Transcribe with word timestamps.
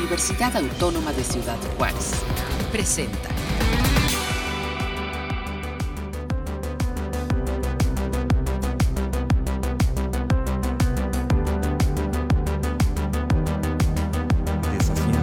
Universidad 0.00 0.56
Autónoma 0.56 1.12
de 1.12 1.22
Ciudad 1.22 1.58
Juárez 1.76 2.12
presenta. 2.72 3.28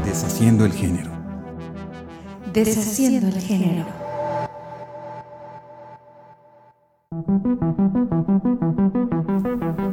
Deshaciendo 0.06 0.66
el 0.66 0.74
género. 0.74 1.12
Deshaciendo 2.54 3.28
el 3.28 3.42
género. 3.42 4.08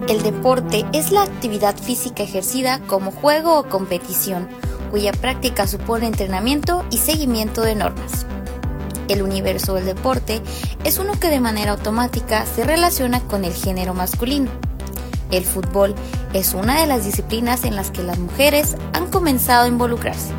El 0.09 0.23
deporte 0.23 0.85
es 0.93 1.11
la 1.11 1.23
actividad 1.23 1.75
física 1.77 2.23
ejercida 2.23 2.81
como 2.87 3.11
juego 3.11 3.59
o 3.59 3.69
competición, 3.69 4.47
cuya 4.95 5.11
práctica 5.11 5.67
supone 5.67 6.07
entrenamiento 6.07 6.85
y 6.89 6.99
seguimiento 6.99 7.63
de 7.63 7.75
normas. 7.75 8.27
El 9.09 9.23
universo 9.23 9.75
del 9.75 9.87
deporte 9.87 10.41
es 10.85 10.99
uno 10.99 11.19
que 11.19 11.31
de 11.31 11.41
manera 11.41 11.73
automática 11.73 12.47
se 12.47 12.63
relaciona 12.63 13.19
con 13.19 13.45
el 13.45 13.53
género 13.53 13.93
masculino. 13.93 14.53
El 15.33 15.45
fútbol 15.45 15.97
es 16.33 16.55
una 16.55 16.81
de 16.81 16.87
las 16.87 17.05
disciplinas 17.05 17.65
en 17.65 17.75
las 17.75 17.91
que 17.91 18.05
las 18.05 18.21
mujeres 18.21 18.77
han 18.93 19.11
comenzado 19.11 19.65
a 19.65 19.69
involucrarse, 19.69 20.31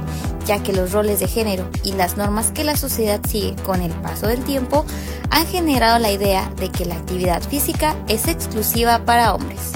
ya 0.45 0.63
que 0.63 0.71
los 0.71 0.93
roles 0.93 1.19
de 1.19 1.27
género 1.27 1.67
y 1.83 1.91
las 1.91 2.15
normas 2.15 2.51
que 2.51 2.63
la 2.63 2.77
sociedad 2.77 3.19
sigue 3.27 3.57
con 3.65 3.81
el 3.81 3.91
paso 3.91 4.27
del 4.27 4.41
tiempo 4.45 4.85
han 5.31 5.45
generado 5.47 5.99
la 5.99 6.13
idea 6.13 6.49
de 6.61 6.69
que 6.69 6.85
la 6.85 6.95
actividad 6.95 7.43
física 7.43 7.97
es 8.07 8.29
exclusiva 8.29 9.03
para 9.03 9.35
hombres. 9.35 9.73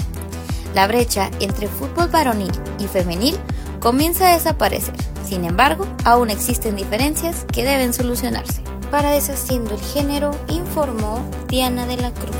La 0.74 0.86
brecha 0.86 1.30
entre 1.40 1.68
fútbol 1.68 2.08
varonil 2.08 2.52
y 2.78 2.86
femenil 2.86 3.36
comienza 3.80 4.28
a 4.28 4.34
desaparecer, 4.34 4.94
sin 5.24 5.46
embargo, 5.46 5.86
aún 6.04 6.28
existen 6.28 6.76
diferencias 6.76 7.46
que 7.50 7.64
deben 7.64 7.94
solucionarse. 7.94 8.62
Para 8.90 9.10
Deshaciendo 9.10 9.74
el 9.74 9.80
Género, 9.80 10.38
informó 10.48 11.24
Diana 11.48 11.86
de 11.86 11.96
la 11.96 12.12
Cruz. 12.12 12.36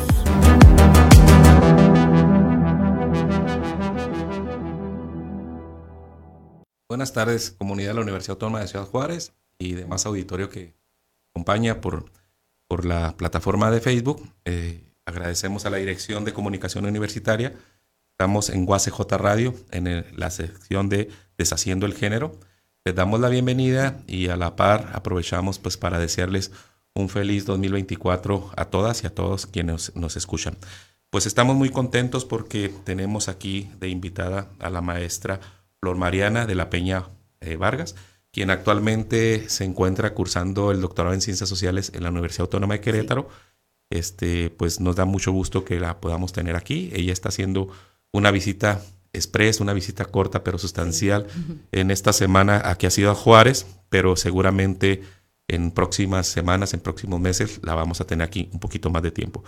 Buenas 6.89 7.12
tardes, 7.15 7.53
comunidad 7.53 7.91
de 7.91 7.95
la 7.95 8.00
Universidad 8.03 8.34
Autónoma 8.34 8.61
de 8.61 8.69
Ciudad 8.69 8.84
Juárez 8.84 9.33
y 9.59 9.72
demás 9.72 10.05
auditorio 10.05 10.50
que 10.50 10.75
acompaña 11.33 11.81
por, 11.81 12.11
por 12.69 12.84
la 12.84 13.17
plataforma 13.17 13.70
de 13.70 13.81
Facebook. 13.81 14.28
Eh, 14.45 14.84
agradecemos 15.06 15.65
a 15.65 15.70
la 15.70 15.78
Dirección 15.78 16.25
de 16.25 16.34
Comunicación 16.34 16.84
Universitaria. 16.84 17.55
Estamos 18.21 18.51
en 18.51 18.69
UACJ 18.69 19.01
Radio, 19.17 19.55
en 19.71 19.87
el- 19.87 20.05
la 20.15 20.29
sección 20.29 20.91
de 20.91 21.09
Deshaciendo 21.39 21.87
el 21.87 21.95
Género. 21.95 22.39
Les 22.85 22.95
damos 22.95 23.19
la 23.19 23.31
bienvenida 23.31 24.03
y 24.07 24.29
a 24.29 24.37
la 24.37 24.57
par 24.57 24.91
aprovechamos 24.93 25.59
pues 25.59 25.79
para 25.79 25.99
desearles 25.99 26.53
un 26.95 27.09
feliz 27.09 27.47
2024 27.47 28.51
a 28.55 28.67
todas 28.67 29.03
y 29.03 29.07
a 29.07 29.15
todos 29.15 29.47
quienes 29.47 29.97
nos 29.97 30.19
escuchan. 30.19 30.59
Pues 31.09 31.25
estamos 31.25 31.57
muy 31.57 31.71
contentos 31.71 32.27
porque 32.27 32.69
tenemos 32.85 33.31
aquí 33.31 33.71
de 33.81 33.89
invitada 33.89 34.49
a 34.59 34.69
la 34.69 34.83
maestra 34.83 35.41
Flor 35.81 35.97
Mariana 35.97 36.45
de 36.45 36.57
la 36.57 36.69
Peña 36.69 37.07
eh, 37.41 37.57
Vargas, 37.57 37.95
quien 38.33 38.51
actualmente 38.51 39.49
se 39.49 39.65
encuentra 39.65 40.12
cursando 40.12 40.73
el 40.73 40.83
doctorado 40.83 41.15
en 41.15 41.23
Ciencias 41.23 41.49
Sociales 41.49 41.91
en 41.95 42.03
la 42.03 42.11
Universidad 42.11 42.43
Autónoma 42.43 42.75
de 42.75 42.81
Querétaro. 42.83 43.31
Este, 43.89 44.51
pues 44.51 44.79
nos 44.79 44.95
da 44.97 45.07
mucho 45.07 45.33
gusto 45.33 45.65
que 45.65 45.81
la 45.81 46.03
podamos 46.03 46.34
tener 46.34 46.55
aquí. 46.55 46.91
Ella 46.93 47.15
está 47.15 47.31
haciendo 47.31 47.71
una 48.12 48.30
visita 48.30 48.80
express, 49.12 49.61
una 49.61 49.72
visita 49.72 50.05
corta 50.05 50.44
pero 50.44 50.58
sustancial 50.58 51.27
en 51.72 51.91
esta 51.91 52.12
semana 52.12 52.62
aquí 52.64 52.86
ha 52.86 52.91
sido 52.91 53.11
a 53.11 53.14
Juárez, 53.14 53.66
pero 53.89 54.16
seguramente 54.16 55.03
en 55.48 55.72
próximas 55.72 56.28
semanas, 56.28 56.75
en 56.75 56.81
próximos 56.81 57.20
meses, 57.20 57.61
la 57.62 57.75
vamos 57.75 58.00
a 58.00 58.06
tener 58.06 58.25
aquí 58.25 58.48
un 58.53 58.61
poquito 58.61 58.88
más 58.88 59.03
de 59.03 59.10
tiempo. 59.10 59.43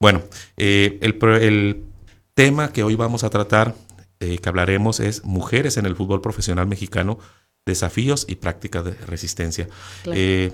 Bueno, 0.00 0.22
eh, 0.56 0.98
el, 1.00 1.84
tema 2.34 2.72
que 2.72 2.82
hoy 2.82 2.96
vamos 2.96 3.22
a 3.22 3.30
tratar, 3.30 3.76
eh, 4.18 4.38
que 4.38 4.48
hablaremos, 4.48 4.98
es 4.98 5.24
mujeres 5.24 5.76
en 5.76 5.86
el 5.86 5.94
fútbol 5.94 6.20
profesional 6.20 6.66
mexicano, 6.66 7.20
desafíos 7.64 8.26
y 8.28 8.34
prácticas 8.34 8.84
de 8.84 8.90
resistencia. 8.92 9.68
Claro. 10.02 10.18
Eh, 10.20 10.52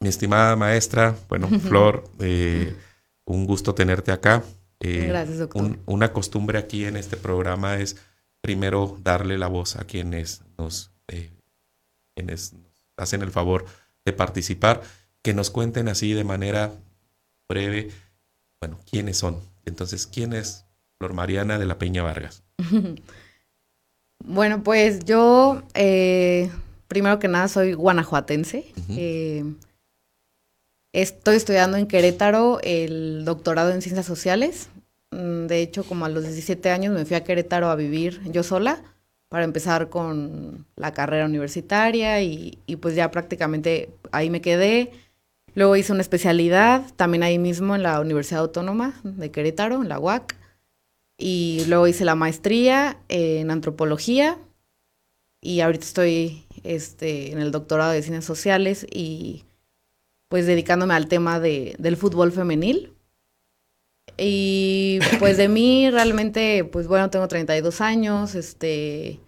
mi 0.00 0.08
estimada 0.08 0.54
maestra, 0.56 1.16
bueno, 1.28 1.48
Flor, 1.60 2.04
eh, 2.20 2.76
un 3.24 3.46
gusto 3.46 3.74
tenerte 3.74 4.12
acá. 4.12 4.44
Eh, 4.80 5.06
Gracias, 5.08 5.38
doctor. 5.38 5.62
un- 5.62 5.80
una 5.86 6.12
costumbre 6.12 6.58
aquí 6.58 6.84
en 6.84 6.96
este 6.96 7.16
programa 7.16 7.76
es 7.78 7.96
primero 8.40 8.96
darle 9.02 9.36
la 9.38 9.48
voz 9.48 9.76
a 9.76 9.84
quienes 9.84 10.42
nos, 10.56 10.92
eh, 11.08 11.30
quienes 12.16 12.52
nos 12.52 12.70
hacen 12.96 13.22
el 13.22 13.30
favor 13.30 13.64
de 14.04 14.12
participar, 14.12 14.82
que 15.22 15.34
nos 15.34 15.50
cuenten 15.50 15.88
así 15.88 16.12
de 16.12 16.24
manera 16.24 16.72
breve, 17.48 17.90
bueno, 18.60 18.78
quiénes 18.90 19.16
son. 19.18 19.40
Entonces, 19.64 20.06
¿quién 20.06 20.32
es 20.32 20.64
Flor 20.98 21.12
Mariana 21.12 21.58
de 21.58 21.66
la 21.66 21.78
Peña 21.78 22.02
Vargas? 22.02 22.42
Bueno, 24.24 24.62
pues 24.64 25.04
yo, 25.04 25.62
eh, 25.74 26.50
primero 26.88 27.18
que 27.20 27.28
nada, 27.28 27.46
soy 27.48 27.72
guanajuatense. 27.74 28.66
Estoy 30.92 31.36
estudiando 31.36 31.76
en 31.76 31.86
Querétaro 31.86 32.60
el 32.62 33.24
doctorado 33.24 33.70
en 33.70 33.82
Ciencias 33.82 34.06
Sociales. 34.06 34.68
Mm, 35.10 35.46
De 35.46 35.60
hecho, 35.62 35.84
como 35.84 36.04
a 36.04 36.08
los 36.08 36.24
17 36.24 36.70
años 36.70 36.94
me 36.94 37.04
fui 37.04 37.16
a 37.16 37.24
Querétaro 37.24 37.68
a 37.70 37.76
vivir 37.76 38.20
yo 38.30 38.42
sola 38.42 38.82
para 39.28 39.44
empezar 39.44 39.90
con 39.90 40.66
la 40.76 40.94
carrera 40.94 41.26
universitaria 41.26 42.22
y, 42.22 42.58
pues 42.80 42.94
ya 42.94 43.10
prácticamente 43.10 43.90
ahí 44.10 44.30
me 44.30 44.40
quedé. 44.40 44.92
Luego 45.54 45.76
hice 45.76 45.92
una 45.92 46.02
especialidad 46.02 46.82
también 46.96 47.22
ahí 47.22 47.38
mismo 47.38 47.74
en 47.74 47.82
la 47.82 48.00
Universidad 48.00 48.40
Autónoma 48.40 49.00
de 49.02 49.30
Querétaro, 49.30 49.82
en 49.82 49.88
la 49.88 49.98
UAC. 49.98 50.36
Y 51.18 51.64
luego 51.66 51.88
hice 51.88 52.04
la 52.04 52.14
maestría 52.14 52.98
en 53.08 53.50
antropología 53.50 54.38
y 55.40 55.60
ahorita 55.60 55.84
estoy 55.84 56.44
este, 56.62 57.32
en 57.32 57.40
el 57.40 57.50
doctorado 57.50 57.92
de 57.92 58.02
ciencias 58.02 58.24
sociales 58.24 58.86
y 58.90 59.44
pues 60.28 60.46
dedicándome 60.46 60.94
al 60.94 61.08
tema 61.08 61.40
de, 61.40 61.74
del 61.78 61.96
fútbol 61.96 62.32
femenil. 62.32 62.92
Y 64.16 64.98
pues 65.18 65.36
de 65.36 65.48
mí 65.48 65.90
realmente, 65.90 66.64
pues 66.64 66.88
bueno, 66.88 67.10
tengo 67.10 67.28
32 67.28 67.80
años, 67.80 68.34
este, 68.34 69.20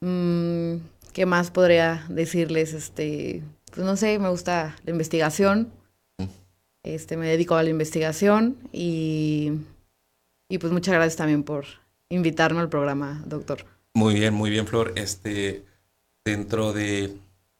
mm, 0.00 0.76
¿qué 1.12 1.26
más 1.26 1.50
podría 1.50 2.04
decirles? 2.08 2.74
Este, 2.74 3.42
pues 3.74 3.86
no 3.86 3.96
sé, 3.96 4.18
me 4.18 4.28
gusta 4.28 4.76
la 4.84 4.90
investigación, 4.90 5.72
este, 6.82 7.16
me 7.16 7.28
dedico 7.28 7.54
a 7.54 7.62
la 7.62 7.70
investigación 7.70 8.56
y, 8.72 9.52
y 10.48 10.58
pues 10.58 10.72
muchas 10.72 10.94
gracias 10.94 11.16
también 11.16 11.42
por 11.42 11.64
invitarme 12.10 12.60
al 12.60 12.68
programa, 12.68 13.22
doctor. 13.26 13.64
Muy 13.94 14.14
bien, 14.14 14.34
muy 14.34 14.50
bien, 14.50 14.66
Flor. 14.66 14.92
Este, 14.96 15.64
dentro 16.24 16.72
de 16.72 17.16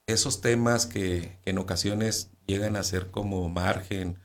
esos 0.08 0.40
temas 0.40 0.86
que, 0.86 1.38
que 1.42 1.50
en 1.50 1.58
ocasiones 1.58 2.30
llegan 2.46 2.76
a 2.76 2.82
ser 2.82 3.10
como 3.10 3.48
margen 3.48 4.18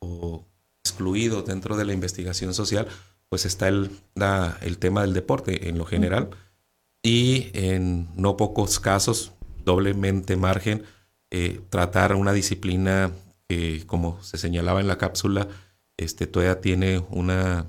o 0.00 0.46
excluidos 0.84 1.44
dentro 1.46 1.76
de 1.76 1.84
la 1.84 1.92
investigación 1.92 2.54
social, 2.54 2.86
pues 3.28 3.44
está 3.46 3.68
el, 3.68 3.90
la- 4.14 4.58
el 4.62 4.78
tema 4.78 5.02
del 5.02 5.12
deporte 5.14 5.68
en 5.68 5.78
lo 5.78 5.84
general. 5.86 6.30
Y 7.02 7.50
en 7.52 8.08
no 8.16 8.36
pocos 8.36 8.80
casos, 8.80 9.32
doblemente 9.64 10.36
margen, 10.36 10.84
eh, 11.30 11.60
tratar 11.68 12.14
una 12.14 12.32
disciplina 12.32 13.12
que, 13.48 13.84
como 13.86 14.22
se 14.22 14.38
señalaba 14.38 14.80
en 14.80 14.88
la 14.88 14.98
cápsula, 14.98 15.48
este, 15.98 16.26
todavía 16.26 16.60
tiene 16.60 17.04
una 17.10 17.66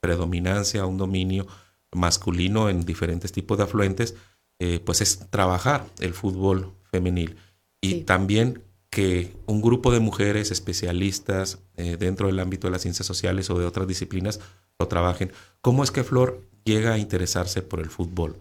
predominancia, 0.00 0.86
un 0.86 0.98
dominio 0.98 1.46
masculino 1.92 2.68
en 2.68 2.84
diferentes 2.84 3.30
tipos 3.32 3.58
de 3.58 3.64
afluentes, 3.64 4.14
eh, 4.60 4.80
pues 4.84 5.00
es 5.00 5.30
trabajar 5.30 5.86
el 6.00 6.14
fútbol 6.14 6.72
femenil. 6.94 7.36
Y 7.80 7.88
Sí. 7.90 8.00
también 8.04 8.62
que 8.90 9.32
un 9.46 9.60
grupo 9.60 9.92
de 9.92 9.98
mujeres 10.00 10.50
especialistas 10.52 11.58
eh, 11.76 11.96
dentro 11.98 12.28
del 12.28 12.38
ámbito 12.38 12.66
de 12.68 12.72
las 12.72 12.82
ciencias 12.82 13.06
sociales 13.06 13.50
o 13.50 13.58
de 13.58 13.66
otras 13.66 13.86
disciplinas 13.88 14.38
lo 14.78 14.86
trabajen. 14.86 15.32
¿Cómo 15.60 15.82
es 15.82 15.90
que 15.90 16.04
Flor 16.04 16.40
llega 16.64 16.92
a 16.94 16.98
interesarse 16.98 17.60
por 17.62 17.80
el 17.80 17.90
fútbol? 17.90 18.36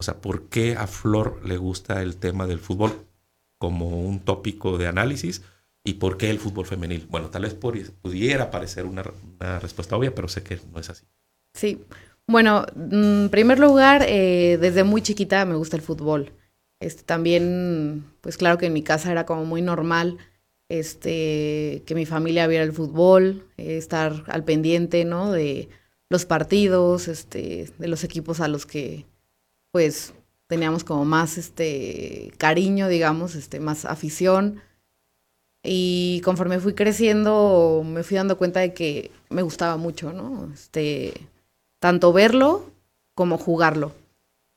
O 0.00 0.02
sea, 0.04 0.14
¿por 0.20 0.44
qué 0.48 0.76
a 0.76 0.86
Flor 0.86 1.40
le 1.44 1.58
gusta 1.58 2.02
el 2.02 2.16
tema 2.16 2.46
del 2.46 2.58
fútbol 2.58 2.92
como 3.58 4.00
un 4.00 4.20
tópico 4.20 4.78
de 4.78 4.86
análisis? 4.86 5.42
¿Y 5.84 5.94
por 5.94 6.16
qué 6.16 6.30
el 6.30 6.38
fútbol 6.38 6.66
femenil? 6.66 7.06
Bueno, 7.10 7.28
tal 7.30 7.42
vez 7.42 7.54
por- 7.54 7.78
pudiera 8.02 8.50
parecer 8.50 8.84
una, 8.86 9.02
una 9.40 9.58
respuesta 9.60 9.96
obvia, 9.96 10.14
pero 10.14 10.28
sé 10.28 10.42
que 10.42 10.58
no 10.72 10.80
es 10.80 10.88
así. 10.90 11.04
Sí, 11.54 11.82
bueno, 12.26 12.64
mm, 12.74 13.22
en 13.24 13.28
primer 13.30 13.58
lugar, 13.58 14.04
eh, 14.08 14.58
desde 14.60 14.84
muy 14.84 15.02
chiquita 15.02 15.44
me 15.44 15.54
gusta 15.56 15.76
el 15.76 15.82
fútbol. 15.82 16.32
Este, 16.80 17.02
también, 17.02 18.04
pues 18.20 18.36
claro 18.36 18.58
que 18.58 18.66
en 18.66 18.72
mi 18.72 18.82
casa 18.82 19.10
era 19.10 19.26
como 19.26 19.44
muy 19.44 19.62
normal 19.62 20.18
este, 20.68 21.82
que 21.86 21.94
mi 21.94 22.06
familia 22.06 22.46
viera 22.46 22.64
el 22.64 22.72
fútbol, 22.72 23.46
eh, 23.56 23.76
estar 23.78 24.24
al 24.26 24.44
pendiente, 24.44 25.04
¿no? 25.04 25.32
De 25.32 25.68
los 26.10 26.24
partidos, 26.26 27.08
este, 27.08 27.70
de 27.78 27.88
los 27.88 28.04
equipos 28.04 28.40
a 28.40 28.48
los 28.48 28.66
que, 28.66 29.06
pues, 29.72 30.14
teníamos 30.46 30.84
como 30.84 31.04
más 31.04 31.38
este 31.38 32.32
cariño, 32.38 32.88
digamos, 32.88 33.34
este, 33.34 33.60
más 33.60 33.84
afición. 33.84 34.60
Y 35.62 36.20
conforme 36.24 36.60
fui 36.60 36.74
creciendo, 36.74 37.82
me 37.84 38.02
fui 38.02 38.16
dando 38.16 38.38
cuenta 38.38 38.60
de 38.60 38.72
que 38.74 39.10
me 39.30 39.42
gustaba 39.42 39.76
mucho, 39.76 40.12
¿no? 40.12 40.50
Este, 40.52 41.14
tanto 41.80 42.12
verlo 42.12 42.70
como 43.14 43.38
jugarlo. 43.38 43.92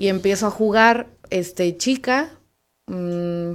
Y 0.02 0.08
empiezo 0.08 0.48
a 0.48 0.50
jugar, 0.50 1.06
este, 1.30 1.78
chica, 1.78 2.32
mmm, 2.88 3.52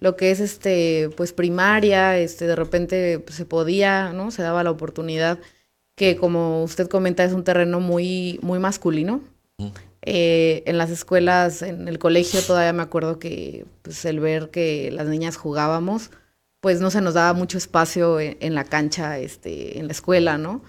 lo 0.00 0.16
que 0.16 0.30
es, 0.30 0.38
este, 0.38 1.08
pues 1.16 1.32
primaria, 1.32 2.18
este, 2.18 2.46
de 2.46 2.54
repente 2.54 3.20
pues, 3.20 3.36
se 3.36 3.46
podía, 3.46 4.12
¿no? 4.12 4.30
Se 4.30 4.42
daba 4.42 4.62
la 4.62 4.70
oportunidad, 4.70 5.38
que 5.96 6.18
como 6.18 6.62
usted 6.62 6.88
comenta, 6.88 7.24
es 7.24 7.32
un 7.32 7.42
terreno 7.42 7.80
muy, 7.80 8.38
muy 8.42 8.58
masculino. 8.58 9.22
Eh, 10.02 10.62
en 10.66 10.76
las 10.76 10.90
escuelas, 10.90 11.62
en 11.62 11.88
el 11.88 11.98
colegio, 11.98 12.42
todavía 12.42 12.74
me 12.74 12.82
acuerdo 12.82 13.18
que, 13.18 13.64
pues, 13.80 14.04
el 14.04 14.20
ver 14.20 14.50
que 14.50 14.90
las 14.92 15.06
niñas 15.06 15.38
jugábamos, 15.38 16.10
pues 16.60 16.82
no 16.82 16.90
se 16.90 17.00
nos 17.00 17.14
daba 17.14 17.32
mucho 17.32 17.56
espacio 17.56 18.20
en, 18.20 18.36
en, 18.40 18.54
la 18.54 18.64
cancha, 18.64 19.18
este, 19.18 19.78
en 19.78 19.86
la 19.86 19.92
escuela, 19.92 20.36
¿no? 20.36 20.62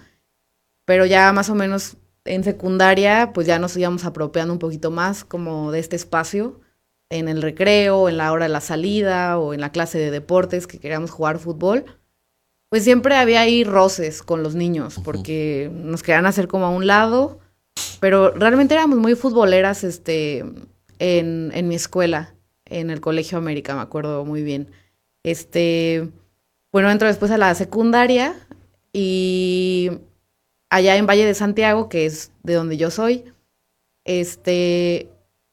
Pero 0.86 1.04
ya 1.04 1.30
más 1.34 1.50
o 1.50 1.54
menos 1.54 1.98
en 2.24 2.44
secundaria, 2.44 3.32
pues 3.32 3.46
ya 3.46 3.58
nos 3.58 3.76
íbamos 3.76 4.04
apropiando 4.04 4.52
un 4.52 4.58
poquito 4.58 4.90
más 4.90 5.24
como 5.24 5.72
de 5.72 5.78
este 5.78 5.96
espacio 5.96 6.60
en 7.10 7.28
el 7.28 7.42
recreo, 7.42 8.08
en 8.08 8.16
la 8.16 8.32
hora 8.32 8.46
de 8.46 8.52
la 8.52 8.60
salida 8.60 9.38
o 9.38 9.52
en 9.52 9.60
la 9.60 9.72
clase 9.72 9.98
de 9.98 10.10
deportes 10.10 10.66
que 10.66 10.78
queríamos 10.78 11.10
jugar 11.10 11.38
fútbol. 11.38 11.84
Pues 12.68 12.84
siempre 12.84 13.16
había 13.16 13.40
ahí 13.40 13.64
roces 13.64 14.22
con 14.22 14.42
los 14.42 14.54
niños 14.54 15.00
porque 15.04 15.70
nos 15.72 16.02
querían 16.02 16.26
hacer 16.26 16.46
como 16.46 16.66
a 16.66 16.70
un 16.70 16.86
lado, 16.86 17.40
pero 17.98 18.30
realmente 18.30 18.74
éramos 18.74 18.98
muy 18.98 19.16
futboleras 19.16 19.82
este, 19.82 20.44
en, 21.00 21.50
en 21.52 21.68
mi 21.68 21.74
escuela, 21.74 22.34
en 22.66 22.90
el 22.90 23.00
Colegio 23.00 23.38
América, 23.38 23.74
me 23.74 23.80
acuerdo 23.80 24.24
muy 24.24 24.44
bien. 24.44 24.70
Este, 25.24 26.08
bueno, 26.70 26.90
entro 26.90 27.08
después 27.08 27.32
a 27.32 27.38
la 27.38 27.52
secundaria 27.56 28.36
y 28.92 29.90
allá 30.70 30.96
en 30.96 31.06
Valle 31.06 31.26
de 31.26 31.34
Santiago, 31.34 31.88
que 31.88 32.06
es 32.06 32.32
de 32.42 32.54
donde 32.54 32.76
yo 32.76 32.90
soy, 32.90 33.24
este, 34.04 35.10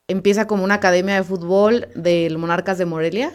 empieza 0.08 0.48
como 0.48 0.64
una 0.64 0.76
academia 0.76 1.16
de 1.16 1.24
fútbol 1.24 1.90
del 1.96 2.38
Monarcas 2.38 2.78
de 2.78 2.86
Morelia 2.86 3.32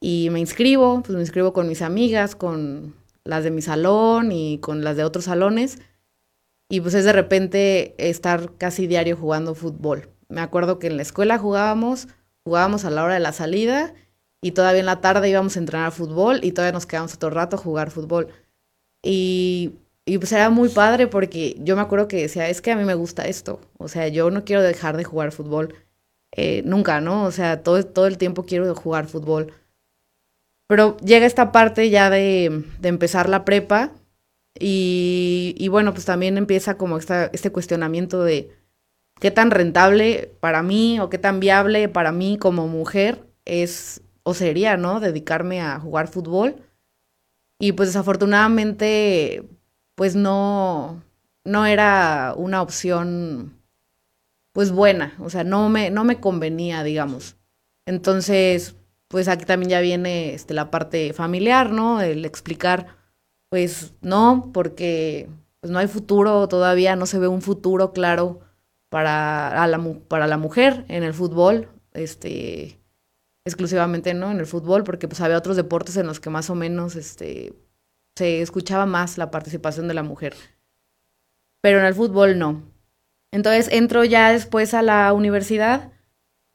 y 0.00 0.30
me 0.30 0.40
inscribo, 0.40 1.02
pues 1.02 1.14
me 1.14 1.20
inscribo 1.20 1.52
con 1.52 1.68
mis 1.68 1.82
amigas, 1.82 2.34
con 2.34 2.94
las 3.24 3.44
de 3.44 3.50
mi 3.50 3.62
salón 3.62 4.32
y 4.32 4.58
con 4.58 4.82
las 4.82 4.96
de 4.96 5.04
otros 5.04 5.24
salones 5.24 5.78
y 6.72 6.80
pues 6.80 6.94
es 6.94 7.04
de 7.04 7.12
repente 7.12 7.94
estar 7.98 8.56
casi 8.56 8.86
diario 8.86 9.14
jugando 9.14 9.54
fútbol. 9.54 10.08
Me 10.30 10.40
acuerdo 10.40 10.78
que 10.78 10.86
en 10.86 10.96
la 10.96 11.02
escuela 11.02 11.36
jugábamos, 11.36 12.08
jugábamos 12.44 12.86
a 12.86 12.90
la 12.90 13.04
hora 13.04 13.12
de 13.12 13.20
la 13.20 13.32
salida 13.32 13.92
y 14.40 14.52
todavía 14.52 14.80
en 14.80 14.86
la 14.86 15.02
tarde 15.02 15.28
íbamos 15.28 15.54
a 15.54 15.58
entrenar 15.58 15.92
fútbol 15.92 16.40
y 16.42 16.52
todavía 16.52 16.72
nos 16.72 16.86
quedamos 16.86 17.12
otro 17.12 17.28
rato 17.28 17.56
a 17.56 17.58
jugar 17.58 17.90
fútbol. 17.90 18.28
Y, 19.02 19.74
y, 20.04 20.18
pues 20.18 20.32
era 20.32 20.50
muy 20.50 20.68
padre 20.68 21.06
porque 21.06 21.56
yo 21.60 21.76
me 21.76 21.82
acuerdo 21.82 22.08
que 22.08 22.22
decía, 22.22 22.48
es 22.48 22.60
que 22.60 22.72
a 22.72 22.76
mí 22.76 22.84
me 22.84 22.94
gusta 22.94 23.26
esto, 23.28 23.60
o 23.78 23.88
sea, 23.88 24.08
yo 24.08 24.30
no 24.30 24.44
quiero 24.44 24.62
dejar 24.62 24.96
de 24.96 25.04
jugar 25.04 25.32
fútbol 25.32 25.74
eh, 26.32 26.62
nunca, 26.64 27.00
¿no? 27.00 27.24
O 27.24 27.30
sea, 27.30 27.62
todo, 27.62 27.84
todo 27.84 28.06
el 28.06 28.18
tiempo 28.18 28.44
quiero 28.44 28.74
jugar 28.74 29.06
fútbol. 29.06 29.52
Pero 30.68 30.96
llega 30.98 31.26
esta 31.26 31.52
parte 31.52 31.90
ya 31.90 32.08
de, 32.10 32.64
de 32.80 32.88
empezar 32.88 33.28
la 33.28 33.44
prepa 33.44 33.92
y, 34.58 35.54
y, 35.58 35.68
bueno, 35.68 35.92
pues 35.92 36.04
también 36.06 36.38
empieza 36.38 36.76
como 36.76 36.98
esta, 36.98 37.26
este 37.32 37.52
cuestionamiento 37.52 38.22
de 38.24 38.50
qué 39.20 39.30
tan 39.30 39.50
rentable 39.50 40.34
para 40.40 40.62
mí 40.62 40.98
o 41.00 41.10
qué 41.10 41.18
tan 41.18 41.40
viable 41.40 41.88
para 41.88 42.12
mí 42.12 42.38
como 42.38 42.68
mujer 42.68 43.26
es 43.44 44.02
o 44.24 44.34
sería, 44.34 44.76
¿no? 44.76 45.00
Dedicarme 45.00 45.60
a 45.60 45.78
jugar 45.78 46.08
fútbol. 46.08 46.56
Y 47.58 47.72
pues 47.72 47.90
desafortunadamente, 47.90 49.48
pues 50.02 50.16
no, 50.16 51.00
no 51.44 51.64
era 51.64 52.34
una 52.36 52.60
opción, 52.60 53.56
pues 54.52 54.72
buena, 54.72 55.14
o 55.20 55.30
sea, 55.30 55.44
no 55.44 55.68
me, 55.68 55.92
no 55.92 56.02
me 56.02 56.18
convenía, 56.18 56.82
digamos. 56.82 57.36
Entonces, 57.86 58.74
pues 59.06 59.28
aquí 59.28 59.44
también 59.44 59.70
ya 59.70 59.80
viene 59.80 60.34
este, 60.34 60.54
la 60.54 60.72
parte 60.72 61.12
familiar, 61.12 61.70
¿no? 61.70 62.00
El 62.00 62.24
explicar, 62.24 62.96
pues 63.48 63.94
no, 64.00 64.50
porque 64.52 65.28
pues 65.60 65.70
no 65.70 65.78
hay 65.78 65.86
futuro 65.86 66.48
todavía, 66.48 66.96
no 66.96 67.06
se 67.06 67.20
ve 67.20 67.28
un 67.28 67.40
futuro 67.40 67.92
claro 67.92 68.40
para, 68.88 69.68
la, 69.68 69.80
para 70.08 70.26
la 70.26 70.36
mujer 70.36 70.84
en 70.88 71.04
el 71.04 71.14
fútbol. 71.14 71.68
Este, 71.92 72.80
exclusivamente 73.44 74.14
no 74.14 74.32
en 74.32 74.40
el 74.40 74.46
fútbol, 74.46 74.82
porque 74.82 75.06
pues 75.06 75.20
había 75.20 75.38
otros 75.38 75.54
deportes 75.54 75.96
en 75.96 76.08
los 76.08 76.18
que 76.18 76.28
más 76.28 76.50
o 76.50 76.56
menos 76.56 76.96
este, 76.96 77.54
se 78.16 78.42
escuchaba 78.42 78.86
más 78.86 79.18
la 79.18 79.30
participación 79.30 79.88
de 79.88 79.94
la 79.94 80.02
mujer. 80.02 80.34
Pero 81.60 81.78
en 81.78 81.84
el 81.84 81.94
fútbol 81.94 82.38
no. 82.38 82.62
Entonces 83.30 83.68
entro 83.72 84.04
ya 84.04 84.32
después 84.32 84.74
a 84.74 84.82
la 84.82 85.12
universidad. 85.12 85.92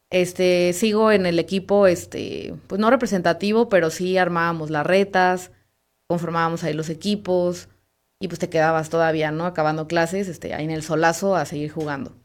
Este, 0.10 0.72
sigo 0.74 1.12
en 1.12 1.26
el 1.26 1.40
equipo, 1.40 1.88
este, 1.88 2.54
pues 2.68 2.80
no 2.80 2.90
representativo, 2.90 3.68
pero 3.68 3.90
sí 3.90 4.18
armábamos 4.18 4.70
las 4.70 4.86
retas, 4.86 5.52
conformábamos 6.08 6.64
ahí 6.64 6.74
los 6.74 6.90
equipos, 6.90 7.68
y 8.20 8.28
pues 8.28 8.40
te 8.40 8.50
quedabas 8.50 8.90
todavía, 8.90 9.32
¿no? 9.32 9.46
Acabando 9.46 9.88
clases, 9.88 10.28
este, 10.28 10.54
ahí 10.54 10.66
en 10.66 10.72
el 10.72 10.84
solazo 10.84 11.36
a 11.36 11.46
seguir 11.46 11.72
jugando. 11.72 12.16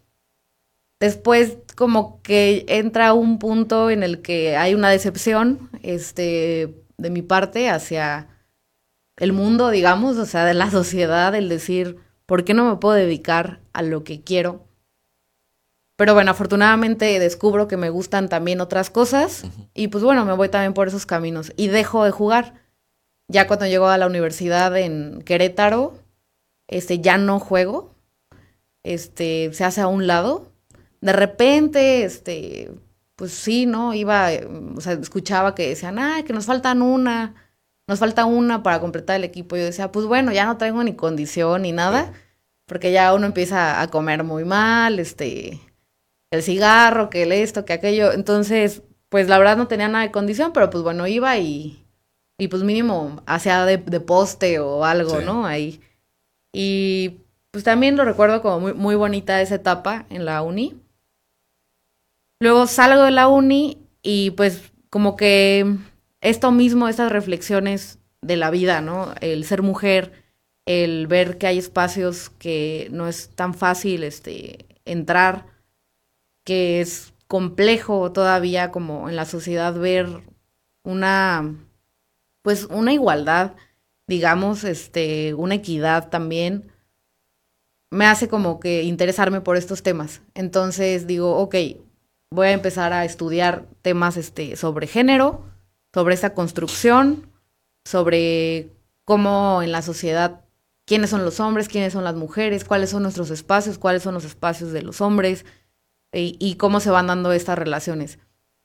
Después 1.00 1.58
como 1.74 2.22
que 2.22 2.64
entra 2.68 3.12
un 3.12 3.38
punto 3.38 3.90
en 3.90 4.04
el 4.04 4.22
que 4.22 4.56
hay 4.56 4.74
una 4.74 4.88
decepción 4.88 5.70
este, 5.82 6.72
de 6.96 7.10
mi 7.10 7.22
parte 7.22 7.68
hacia 7.68 8.28
el 9.16 9.32
mundo, 9.32 9.70
digamos, 9.70 10.16
o 10.16 10.26
sea, 10.26 10.44
de 10.44 10.54
la 10.54 10.70
sociedad, 10.72 11.34
el 11.34 11.48
decir, 11.48 11.96
¿por 12.26 12.44
qué 12.44 12.54
no 12.54 12.68
me 12.68 12.76
puedo 12.76 12.94
dedicar 12.94 13.60
a 13.72 13.82
lo 13.82 14.04
que 14.04 14.22
quiero? 14.22 14.66
Pero 15.96 16.14
bueno, 16.14 16.30
afortunadamente 16.30 17.18
descubro 17.18 17.68
que 17.68 17.76
me 17.76 17.90
gustan 17.90 18.28
también 18.28 18.60
otras 18.60 18.90
cosas 18.90 19.44
y 19.74 19.88
pues 19.88 20.02
bueno, 20.02 20.24
me 20.24 20.32
voy 20.32 20.48
también 20.48 20.74
por 20.74 20.88
esos 20.88 21.06
caminos 21.06 21.52
y 21.56 21.68
dejo 21.68 22.04
de 22.04 22.10
jugar. 22.10 22.54
Ya 23.28 23.46
cuando 23.46 23.66
llego 23.66 23.86
a 23.86 23.98
la 23.98 24.06
universidad 24.06 24.76
en 24.76 25.22
Querétaro, 25.22 25.94
este, 26.66 27.00
ya 27.00 27.18
no 27.18 27.38
juego, 27.38 27.94
este, 28.82 29.52
se 29.52 29.64
hace 29.64 29.80
a 29.80 29.86
un 29.86 30.06
lado 30.06 30.52
de 31.02 31.12
repente, 31.12 32.04
este, 32.04 32.70
pues 33.16 33.32
sí, 33.32 33.66
¿no? 33.66 33.92
Iba, 33.92 34.30
o 34.76 34.80
sea, 34.80 34.94
escuchaba 34.94 35.54
que 35.54 35.68
decían, 35.68 35.98
ah, 35.98 36.22
que 36.24 36.32
nos 36.32 36.46
faltan 36.46 36.80
una, 36.80 37.34
nos 37.86 37.98
falta 37.98 38.24
una 38.24 38.62
para 38.62 38.80
completar 38.80 39.16
el 39.16 39.24
equipo. 39.24 39.56
Yo 39.56 39.64
decía, 39.64 39.92
pues 39.92 40.06
bueno, 40.06 40.32
ya 40.32 40.46
no 40.46 40.56
tengo 40.56 40.82
ni 40.84 40.94
condición 40.94 41.62
ni 41.62 41.72
nada, 41.72 42.12
porque 42.66 42.92
ya 42.92 43.12
uno 43.14 43.26
empieza 43.26 43.80
a 43.80 43.88
comer 43.88 44.24
muy 44.24 44.44
mal, 44.44 44.98
este, 44.98 45.60
el 46.30 46.42
cigarro, 46.42 47.10
que 47.10 47.24
el 47.24 47.32
esto, 47.32 47.64
que 47.64 47.72
aquello. 47.74 48.12
Entonces, 48.12 48.82
pues 49.08 49.28
la 49.28 49.38
verdad 49.38 49.56
no 49.56 49.68
tenía 49.68 49.88
nada 49.88 50.04
de 50.04 50.10
condición, 50.10 50.52
pero 50.52 50.70
pues 50.70 50.82
bueno, 50.82 51.06
iba 51.06 51.36
y, 51.38 51.84
y 52.38 52.48
pues 52.48 52.62
mínimo 52.62 53.22
hacía 53.26 53.64
de, 53.66 53.78
de 53.78 54.00
poste 54.00 54.58
o 54.58 54.84
algo, 54.84 55.18
sí. 55.18 55.24
¿no? 55.24 55.46
Ahí. 55.46 55.80
Y 56.52 57.20
pues 57.50 57.64
también 57.64 57.96
lo 57.96 58.04
recuerdo 58.04 58.40
como 58.42 58.60
muy, 58.60 58.74
muy 58.74 58.94
bonita 58.94 59.40
esa 59.40 59.56
etapa 59.56 60.06
en 60.08 60.24
la 60.24 60.42
uni. 60.42 60.80
Luego 62.40 62.66
salgo 62.66 63.04
de 63.04 63.10
la 63.10 63.28
uni 63.28 63.78
y 64.02 64.30
pues 64.32 64.72
como 64.90 65.16
que 65.16 65.76
esto 66.22 66.52
mismo, 66.52 66.88
estas 66.88 67.12
reflexiones 67.12 67.98
de 68.22 68.36
la 68.36 68.50
vida, 68.50 68.80
¿no? 68.80 69.14
El 69.20 69.44
ser 69.44 69.62
mujer, 69.62 70.12
el 70.64 71.08
ver 71.08 71.36
que 71.36 71.48
hay 71.48 71.58
espacios 71.58 72.30
que 72.30 72.88
no 72.92 73.08
es 73.08 73.30
tan 73.30 73.52
fácil 73.52 74.04
este, 74.04 74.66
entrar, 74.84 75.46
que 76.44 76.80
es 76.80 77.12
complejo 77.26 78.12
todavía 78.12 78.70
como 78.70 79.08
en 79.08 79.16
la 79.16 79.24
sociedad 79.24 79.74
ver 79.74 80.22
una, 80.84 81.54
pues 82.42 82.64
una 82.66 82.92
igualdad, 82.92 83.54
digamos, 84.06 84.64
este, 84.64 85.34
una 85.34 85.56
equidad 85.56 86.08
también, 86.08 86.72
me 87.90 88.06
hace 88.06 88.28
como 88.28 88.60
que 88.60 88.84
interesarme 88.84 89.40
por 89.40 89.56
estos 89.56 89.82
temas. 89.82 90.22
Entonces 90.34 91.06
digo, 91.06 91.36
ok, 91.36 91.56
voy 92.30 92.48
a 92.48 92.52
empezar 92.52 92.92
a 92.92 93.04
estudiar 93.04 93.66
temas 93.82 94.16
este, 94.16 94.56
sobre 94.56 94.86
género, 94.86 95.51
sobre 95.92 96.14
esta 96.14 96.34
construcción, 96.34 97.28
sobre 97.84 98.70
cómo 99.04 99.62
en 99.62 99.72
la 99.72 99.82
sociedad, 99.82 100.44
quiénes 100.86 101.10
son 101.10 101.24
los 101.24 101.40
hombres, 101.40 101.68
quiénes 101.68 101.92
son 101.92 102.04
las 102.04 102.14
mujeres, 102.14 102.64
cuáles 102.64 102.90
son 102.90 103.02
nuestros 103.02 103.30
espacios, 103.30 103.78
cuáles 103.78 104.02
son 104.02 104.14
los 104.14 104.24
espacios 104.24 104.72
de 104.72 104.82
los 104.82 105.00
hombres 105.00 105.44
y, 106.12 106.36
y 106.38 106.56
cómo 106.56 106.80
se 106.80 106.90
van 106.90 107.06
dando 107.08 107.32
estas 107.32 107.58
relaciones. 107.58 108.18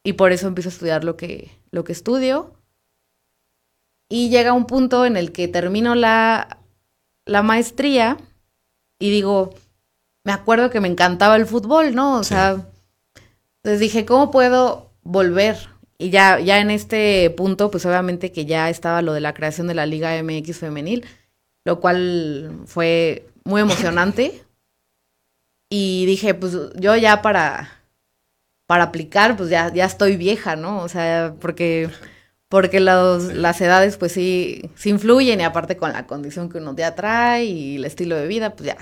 Y 0.04 0.14
por 0.14 0.32
eso 0.32 0.48
empiezo 0.48 0.70
a 0.70 0.72
estudiar 0.72 1.04
lo 1.04 1.18
que, 1.18 1.52
lo 1.72 1.84
que 1.84 1.92
estudio. 1.92 2.54
Y 4.10 4.30
llega 4.30 4.54
un 4.54 4.66
punto 4.66 5.06
en 5.06 5.18
el 5.18 5.34
que 5.34 5.50
termino 5.50 5.96
la, 5.96 6.60
la 7.26 7.44
maestría 7.44 8.18
y 9.00 9.12
digo, 9.12 9.54
me 10.24 10.32
acuerdo 10.32 10.70
que 10.70 10.80
me 10.80 10.88
encantaba 10.88 11.36
el 11.36 11.46
fútbol, 11.46 11.94
¿no? 11.94 12.20
O 12.20 12.24
sí. 12.24 12.30
sea, 12.30 12.70
Entonces 13.58 13.80
dije, 13.80 14.06
¿cómo 14.06 14.32
puedo 14.32 14.92
volver? 15.04 15.58
Y 16.00 16.10
ya, 16.12 16.40
ya 16.40 16.60
en 16.60 16.70
este 16.70 17.30
punto, 17.32 17.72
pues 17.72 17.86
obviamente 17.86 18.32
que 18.32 18.46
ya 18.46 18.70
estaba 18.70 19.02
lo 19.02 19.14
de 19.14 19.22
la 19.22 19.34
creación 19.34 19.68
de 19.68 19.74
la 19.74 19.86
Liga 19.86 20.22
MX 20.22 20.60
femenil, 20.60 21.06
lo 21.66 21.80
cual 21.80 22.62
fue 22.66 23.28
muy 23.44 23.62
emocionante. 23.62 24.44
Y 25.70 26.06
dije, 26.06 26.34
pues 26.34 26.56
yo 26.76 26.96
ya 26.96 27.22
para, 27.22 27.70
para 28.68 28.86
aplicar, 28.86 29.36
pues 29.36 29.50
ya, 29.50 29.74
ya 29.74 29.84
estoy 29.84 30.16
vieja, 30.16 30.56
¿no? 30.56 30.82
O 30.82 30.88
sea, 30.88 31.36
porque, 31.42 31.90
porque 32.48 32.80
los, 32.80 33.34
las 33.34 33.60
edades 33.60 33.98
pues 33.98 34.14
sí, 34.14 34.72
sí 34.76 34.90
influyen 34.92 35.42
y 35.42 35.44
aparte 35.44 35.76
con 35.76 35.92
la 35.92 36.08
condición 36.08 36.48
que 36.50 36.60
uno 36.60 36.74
ya 36.78 36.96
trae 36.96 37.46
y 37.46 37.76
el 37.76 37.84
estilo 37.86 38.16
de 38.16 38.28
vida, 38.28 38.56
pues 38.56 38.68
ya 38.68 38.78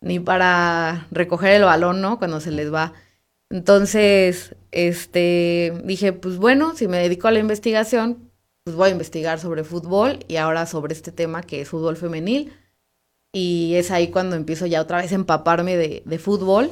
ni 0.00 0.20
para 0.20 1.06
recoger 1.10 1.54
el 1.54 1.64
balón, 1.64 2.00
¿no? 2.00 2.18
Cuando 2.18 2.40
se 2.40 2.50
les 2.50 2.72
va. 2.72 2.92
Entonces, 3.54 4.56
este, 4.72 5.72
dije, 5.84 6.12
pues 6.12 6.38
bueno, 6.38 6.74
si 6.74 6.88
me 6.88 6.98
dedico 6.98 7.28
a 7.28 7.30
la 7.30 7.38
investigación, 7.38 8.32
pues 8.64 8.74
voy 8.74 8.88
a 8.88 8.92
investigar 8.92 9.38
sobre 9.38 9.62
fútbol 9.62 10.18
y 10.26 10.36
ahora 10.38 10.66
sobre 10.66 10.92
este 10.92 11.12
tema 11.12 11.40
que 11.40 11.60
es 11.60 11.68
fútbol 11.68 11.96
femenil. 11.96 12.52
Y 13.32 13.76
es 13.76 13.92
ahí 13.92 14.10
cuando 14.10 14.34
empiezo 14.34 14.66
ya 14.66 14.80
otra 14.82 14.98
vez 14.98 15.12
a 15.12 15.14
empaparme 15.14 15.76
de, 15.76 16.02
de 16.04 16.18
fútbol 16.18 16.68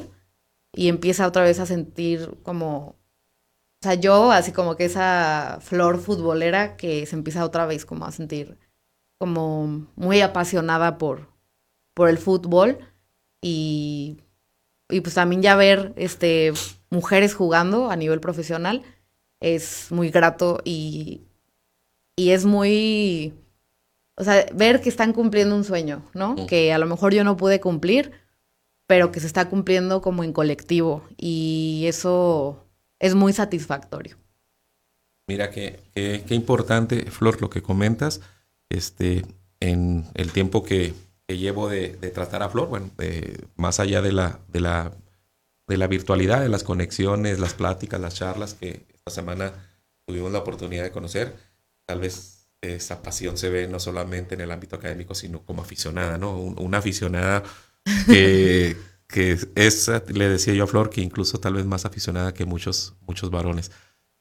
y 0.73 0.89
empieza 0.89 1.25
otra 1.25 1.43
vez 1.43 1.61
a 1.61 1.65
sentir 1.65 2.37
como, 2.43 2.77
o 2.89 2.97
sea, 3.81 3.93
yo 3.93 4.31
así 4.33 4.51
como 4.51 4.75
que 4.75 4.83
esa 4.83 5.59
flor 5.61 5.99
futbolera 5.99 6.75
que 6.75 7.05
se 7.05 7.15
empieza 7.15 7.45
otra 7.45 7.65
vez 7.65 7.85
como 7.85 8.05
a 8.05 8.11
sentir 8.11 8.57
como 9.19 9.87
muy 9.95 10.19
apasionada 10.19 10.97
por, 10.97 11.29
por 11.93 12.09
el 12.09 12.17
fútbol 12.17 12.79
y, 13.41 14.22
y 14.89 15.01
pues 15.01 15.15
también 15.15 15.41
ya 15.41 15.55
ver 15.55 15.93
este, 15.95 16.53
mujeres 16.89 17.33
jugando 17.33 17.89
a 17.89 17.95
nivel 17.95 18.19
profesional 18.19 18.83
es 19.39 19.87
muy 19.91 20.09
grato 20.09 20.61
y, 20.63 21.21
y 22.15 22.29
es 22.31 22.45
muy, 22.45 23.33
o 24.15 24.23
sea, 24.23 24.45
ver 24.53 24.81
que 24.81 24.89
están 24.89 25.13
cumpliendo 25.13 25.55
un 25.55 25.63
sueño, 25.63 26.03
¿no? 26.13 26.47
Que 26.47 26.71
a 26.71 26.77
lo 26.77 26.85
mejor 26.85 27.13
yo 27.13 27.23
no 27.23 27.35
pude 27.35 27.59
cumplir, 27.59 28.11
pero 28.87 29.11
que 29.11 29.19
se 29.19 29.27
está 29.27 29.49
cumpliendo 29.49 30.01
como 30.01 30.23
en 30.23 30.31
colectivo 30.31 31.03
y 31.17 31.83
eso 31.87 32.65
es 32.99 33.15
muy 33.15 33.33
satisfactorio. 33.33 34.17
Mira 35.27 35.49
qué, 35.49 35.79
qué, 35.93 36.23
qué 36.25 36.35
importante, 36.35 37.09
Flor, 37.11 37.41
lo 37.41 37.49
que 37.49 37.61
comentas. 37.61 38.21
Este, 38.69 39.25
en 39.59 40.05
el 40.15 40.31
tiempo 40.31 40.63
que, 40.63 40.93
que 41.33 41.39
llevo 41.39 41.67
de, 41.67 41.89
tratar 42.13 42.43
a 42.43 42.49
Flor, 42.49 42.67
bueno, 42.69 42.91
más 43.55 43.79
allá 43.79 44.03
de 44.03 44.11
la, 44.11 44.39
de, 44.49 44.59
la, 44.59 44.93
de 45.67 45.77
la 45.77 45.87
virtualidad, 45.87 46.41
de 46.41 46.49
las 46.49 46.63
conexiones, 46.63 47.39
las 47.39 47.55
pláticas, 47.55 47.99
las 47.99 48.13
charlas 48.13 48.53
que 48.53 48.85
esta 48.93 49.09
semana 49.09 49.51
tuvimos 50.05 50.31
la 50.31 50.39
oportunidad 50.39 50.83
de 50.83 50.91
conocer, 50.91 51.35
tal 51.87 52.01
vez 52.01 52.49
esa 52.61 53.01
pasión 53.01 53.35
se 53.35 53.49
ve 53.49 53.67
no 53.67 53.79
solamente 53.79 54.35
en 54.35 54.41
el 54.41 54.51
ámbito 54.51 54.75
académico, 54.75 55.15
sino 55.15 55.43
como 55.43 55.63
aficionada, 55.63 56.19
¿no? 56.19 56.37
una 56.37 56.77
aficionada 56.77 57.41
que, 58.05 58.77
que 59.07 59.39
es, 59.55 59.91
le 60.09 60.29
decía 60.29 60.53
yo 60.53 60.65
a 60.65 60.67
Flor, 60.67 60.91
que 60.91 61.01
incluso 61.01 61.39
tal 61.39 61.55
vez 61.55 61.65
más 61.65 61.85
aficionada 61.85 62.35
que 62.35 62.45
muchos, 62.45 62.93
muchos 63.07 63.31
varones. 63.31 63.71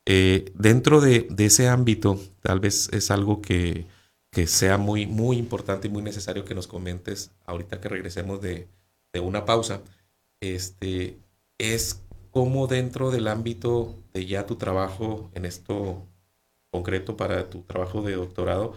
Eh, 0.06 0.50
dentro 0.54 1.02
de, 1.02 1.26
de, 1.28 1.44
ese 1.44 1.68
ámbito, 1.68 2.18
tal 2.40 2.58
vez 2.58 2.88
es 2.90 3.10
algo 3.10 3.42
que, 3.42 3.86
que 4.32 4.46
sea 4.46 4.78
muy, 4.78 5.06
muy 5.06 5.36
importante 5.36 5.88
y 5.88 5.90
muy 5.90 6.02
necesario 6.02 6.44
que 6.44 6.54
nos 6.54 6.66
comentes 6.66 7.32
ahorita 7.44 7.80
que 7.80 7.88
regresemos 7.90 8.40
de, 8.40 8.66
una 9.22 9.44
pausa, 9.44 9.82
este, 10.40 11.18
es 11.58 12.02
cómo 12.30 12.66
dentro 12.66 13.10
del 13.10 13.28
ámbito 13.28 13.94
de 14.14 14.24
ya 14.24 14.46
tu 14.46 14.56
trabajo 14.56 15.30
en 15.34 15.44
esto 15.44 16.08
concreto 16.70 17.14
para 17.14 17.50
tu 17.50 17.62
trabajo 17.64 18.00
de 18.00 18.14
doctorado, 18.14 18.74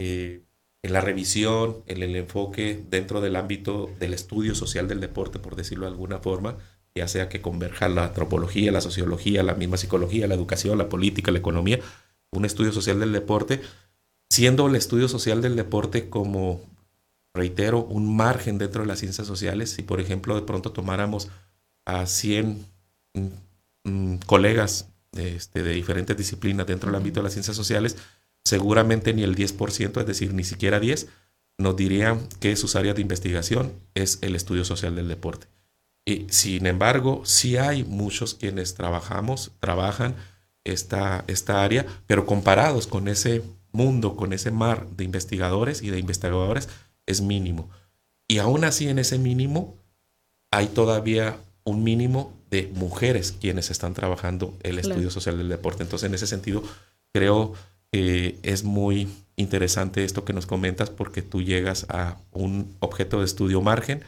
eh, 0.00 0.42
en 0.82 0.92
la 0.92 1.00
revisión, 1.00 1.84
en 1.86 2.02
el 2.02 2.16
enfoque 2.16 2.84
dentro 2.90 3.20
del 3.20 3.36
ámbito 3.36 3.90
del 4.00 4.12
estudio 4.12 4.56
social 4.56 4.88
del 4.88 5.00
deporte, 5.00 5.38
por 5.38 5.54
decirlo 5.54 5.86
de 5.86 5.92
alguna 5.92 6.18
forma, 6.18 6.58
ya 6.96 7.06
sea 7.06 7.28
que 7.28 7.40
converja 7.40 7.88
la 7.88 8.06
antropología, 8.06 8.72
la 8.72 8.80
sociología, 8.80 9.44
la 9.44 9.54
misma 9.54 9.76
psicología, 9.76 10.26
la 10.26 10.34
educación, 10.34 10.78
la 10.78 10.88
política, 10.88 11.30
la 11.30 11.38
economía, 11.38 11.78
un 12.32 12.44
estudio 12.44 12.72
social 12.72 12.98
del 12.98 13.12
deporte, 13.12 13.62
siendo 14.30 14.66
el 14.66 14.76
estudio 14.76 15.08
social 15.08 15.42
del 15.42 15.56
deporte 15.56 16.08
como, 16.08 16.60
reitero, 17.34 17.84
un 17.84 18.16
margen 18.16 18.58
dentro 18.58 18.82
de 18.82 18.88
las 18.88 18.98
ciencias 18.98 19.26
sociales, 19.26 19.70
si 19.70 19.82
por 19.82 20.00
ejemplo 20.00 20.34
de 20.34 20.42
pronto 20.42 20.72
tomáramos 20.72 21.28
a 21.84 22.06
100 22.06 22.66
mm, 23.14 23.90
mm, 23.90 24.18
colegas 24.26 24.88
este, 25.12 25.62
de 25.62 25.72
diferentes 25.72 26.16
disciplinas 26.16 26.66
dentro 26.66 26.90
del 26.90 26.96
ámbito 26.96 27.20
de 27.20 27.24
las 27.24 27.32
ciencias 27.32 27.56
sociales, 27.56 27.96
seguramente 28.44 29.14
ni 29.14 29.22
el 29.22 29.36
10%, 29.36 30.00
es 30.00 30.06
decir, 30.06 30.34
ni 30.34 30.44
siquiera 30.44 30.80
10, 30.80 31.08
nos 31.58 31.76
dirían 31.76 32.26
que 32.40 32.56
sus 32.56 32.76
áreas 32.76 32.96
de 32.96 33.02
investigación 33.02 33.72
es 33.94 34.18
el 34.22 34.34
estudio 34.34 34.64
social 34.64 34.96
del 34.96 35.08
deporte. 35.08 35.46
Y 36.04 36.26
sin 36.30 36.66
embargo, 36.66 37.22
sí 37.24 37.56
hay 37.56 37.84
muchos 37.84 38.34
quienes 38.34 38.74
trabajamos, 38.74 39.52
trabajan 39.60 40.16
esta, 40.64 41.24
esta 41.28 41.62
área, 41.62 41.86
pero 42.06 42.26
comparados 42.26 42.86
con 42.86 43.08
ese 43.08 43.42
mundo, 43.74 44.16
con 44.16 44.32
ese 44.32 44.50
mar 44.50 44.86
de 44.96 45.04
investigadores 45.04 45.82
y 45.82 45.90
de 45.90 45.98
investigadores, 45.98 46.68
es 47.06 47.20
mínimo. 47.20 47.68
Y 48.28 48.38
aún 48.38 48.64
así 48.64 48.88
en 48.88 48.98
ese 48.98 49.18
mínimo 49.18 49.76
hay 50.50 50.68
todavía 50.68 51.36
un 51.64 51.84
mínimo 51.84 52.32
de 52.50 52.70
mujeres 52.74 53.32
quienes 53.32 53.70
están 53.70 53.94
trabajando 53.94 54.54
el 54.62 54.78
estudio 54.78 55.10
social 55.10 55.36
del 55.36 55.48
deporte. 55.48 55.82
Entonces, 55.82 56.08
en 56.08 56.14
ese 56.14 56.26
sentido, 56.26 56.62
creo 57.12 57.54
que 57.90 58.38
es 58.42 58.64
muy 58.64 59.08
interesante 59.36 60.04
esto 60.04 60.24
que 60.24 60.32
nos 60.32 60.46
comentas 60.46 60.90
porque 60.90 61.22
tú 61.22 61.42
llegas 61.42 61.86
a 61.88 62.16
un 62.32 62.74
objeto 62.80 63.18
de 63.18 63.24
estudio 63.24 63.60
margen 63.60 64.02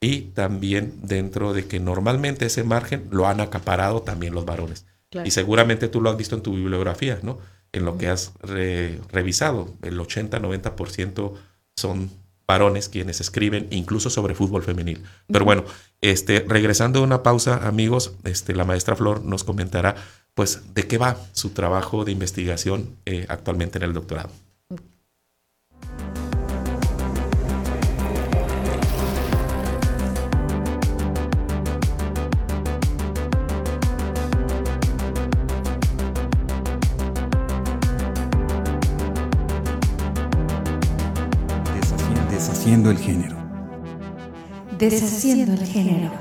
y 0.00 0.22
también 0.22 0.94
dentro 1.02 1.52
de 1.52 1.66
que 1.66 1.78
normalmente 1.78 2.46
ese 2.46 2.64
margen 2.64 3.08
lo 3.10 3.26
han 3.26 3.40
acaparado 3.40 4.02
también 4.02 4.34
los 4.34 4.46
varones. 4.46 4.86
Y 5.24 5.32
seguramente 5.32 5.88
tú 5.88 6.00
lo 6.00 6.08
has 6.08 6.16
visto 6.16 6.36
en 6.36 6.42
tu 6.42 6.54
bibliografía, 6.54 7.18
¿no? 7.22 7.38
En 7.72 7.84
lo 7.84 7.98
que 7.98 8.08
has 8.08 8.32
revisado. 9.12 9.74
El 9.82 9.98
80-90% 9.98 11.32
son 11.76 12.10
varones 12.46 12.88
quienes 12.88 13.20
escriben 13.20 13.68
incluso 13.70 14.10
sobre 14.10 14.34
fútbol 14.34 14.64
femenil. 14.64 15.04
Pero 15.28 15.44
bueno, 15.44 15.64
este, 16.00 16.44
regresando 16.48 16.98
a 16.98 17.02
una 17.02 17.22
pausa, 17.22 17.68
amigos, 17.68 18.14
este, 18.24 18.54
la 18.56 18.64
maestra 18.64 18.96
Flor 18.96 19.24
nos 19.24 19.44
comentará 19.44 19.94
pues 20.34 20.74
de 20.74 20.86
qué 20.86 20.98
va 20.98 21.16
su 21.32 21.50
trabajo 21.50 22.04
de 22.04 22.12
investigación 22.12 22.96
eh, 23.06 23.26
actualmente 23.28 23.78
en 23.78 23.84
el 23.84 23.92
doctorado. 23.92 24.30
Deshaciendo 42.60 42.90
el 42.90 42.98
género. 42.98 43.36
Deshaciendo 44.78 45.52
el 45.54 45.66
género. 45.66 46.12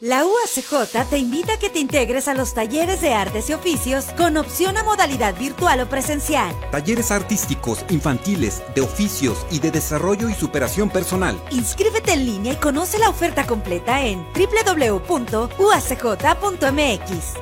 La 0.00 0.24
UACJ 0.24 1.10
te 1.10 1.18
invita 1.18 1.52
a 1.52 1.58
que 1.58 1.68
te 1.68 1.78
integres 1.78 2.26
a 2.26 2.32
los 2.32 2.54
talleres 2.54 3.02
de 3.02 3.12
artes 3.12 3.50
y 3.50 3.52
oficios 3.52 4.06
con 4.16 4.38
opción 4.38 4.78
a 4.78 4.82
modalidad 4.82 5.38
virtual 5.38 5.80
o 5.80 5.90
presencial. 5.90 6.56
Talleres 6.70 7.10
artísticos, 7.10 7.84
infantiles, 7.90 8.62
de 8.74 8.80
oficios 8.80 9.44
y 9.50 9.58
de 9.58 9.70
desarrollo 9.70 10.30
y 10.30 10.32
superación 10.32 10.88
personal. 10.88 11.38
Inscríbete 11.50 12.14
en 12.14 12.24
línea 12.24 12.54
y 12.54 12.56
conoce 12.56 12.98
la 12.98 13.10
oferta 13.10 13.46
completa 13.46 14.06
en 14.06 14.24
www.uacj.mx. 14.32 15.50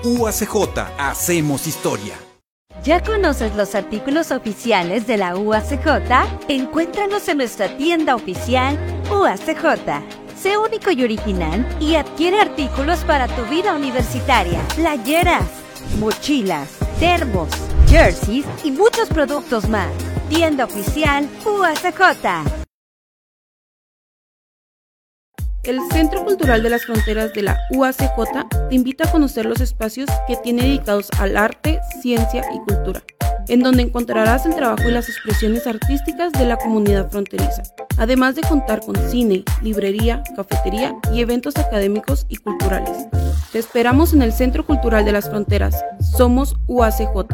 UACJ, 0.03 0.79
hacemos 0.99 1.69
historia. 1.69 2.32
¿Ya 2.85 3.01
conoces 3.01 3.55
los 3.55 3.77
artículos 3.77 4.33
oficiales 4.33 5.07
de 5.07 5.17
la 5.17 5.37
UACJ? 5.37 6.49
Encuéntralos 6.49 7.29
en 7.29 7.37
nuestra 7.37 7.77
tienda 7.77 8.17
oficial 8.17 8.77
UACJ. 9.09 10.03
Sé 10.37 10.59
único 10.59 10.91
y 10.91 11.05
original 11.05 11.65
y 11.79 11.95
adquiere 11.95 12.41
artículos 12.41 12.99
para 13.05 13.29
tu 13.29 13.45
vida 13.45 13.77
universitaria. 13.77 14.61
Playeras, 14.75 15.45
mochilas, 16.01 16.71
termos, 16.99 17.51
jerseys 17.89 18.47
y 18.65 18.73
muchos 18.73 19.09
productos 19.09 19.69
más. 19.69 19.93
Tienda 20.29 20.65
oficial 20.65 21.29
UACJ. 21.47 22.62
El 25.65 25.79
Centro 25.93 26.25
Cultural 26.25 26.61
de 26.65 26.71
las 26.71 26.87
Fronteras 26.87 27.33
de 27.35 27.43
la 27.43 27.57
UACJ 27.71 28.09
te 28.69 28.75
invita 28.75 29.05
a 29.05 29.13
conocer 29.13 29.47
los 29.47 29.61
espacios 29.61 30.11
que 30.27 30.35
tiene 30.35 30.63
dedicados 30.63 31.09
al 31.21 31.37
arte, 31.37 31.79
ciencia 32.01 32.45
y 32.53 32.59
cultura. 32.59 33.03
en 33.49 33.61
donde 33.61 33.83
encontrarás 33.83 34.47
el 34.47 34.55
trabajo 34.55 34.89
y 34.89 34.93
las 34.93 35.09
expresiones 35.09 35.67
artísticas 35.67 36.33
de 36.33 36.47
la 36.47 36.57
comunidad 36.57 37.11
fronteriza, 37.11 37.63
además 37.99 38.37
de 38.37 38.43
contar 38.43 38.81
con 38.81 38.95
cine, 39.11 39.43
librería, 39.63 40.23
cafetería 40.37 40.95
y 41.13 41.21
eventos 41.21 41.57
académicos 41.57 42.25
y 42.29 42.37
culturales. 42.37 43.07
Te 43.51 43.59
esperamos 43.59 44.13
en 44.15 44.23
el 44.23 44.33
Centro 44.33 44.65
Cultural 44.65 45.05
de 45.05 45.13
las 45.13 45.29
Fronteras. 45.29 45.85
Somos 46.01 46.55
UACJ. 46.69 47.27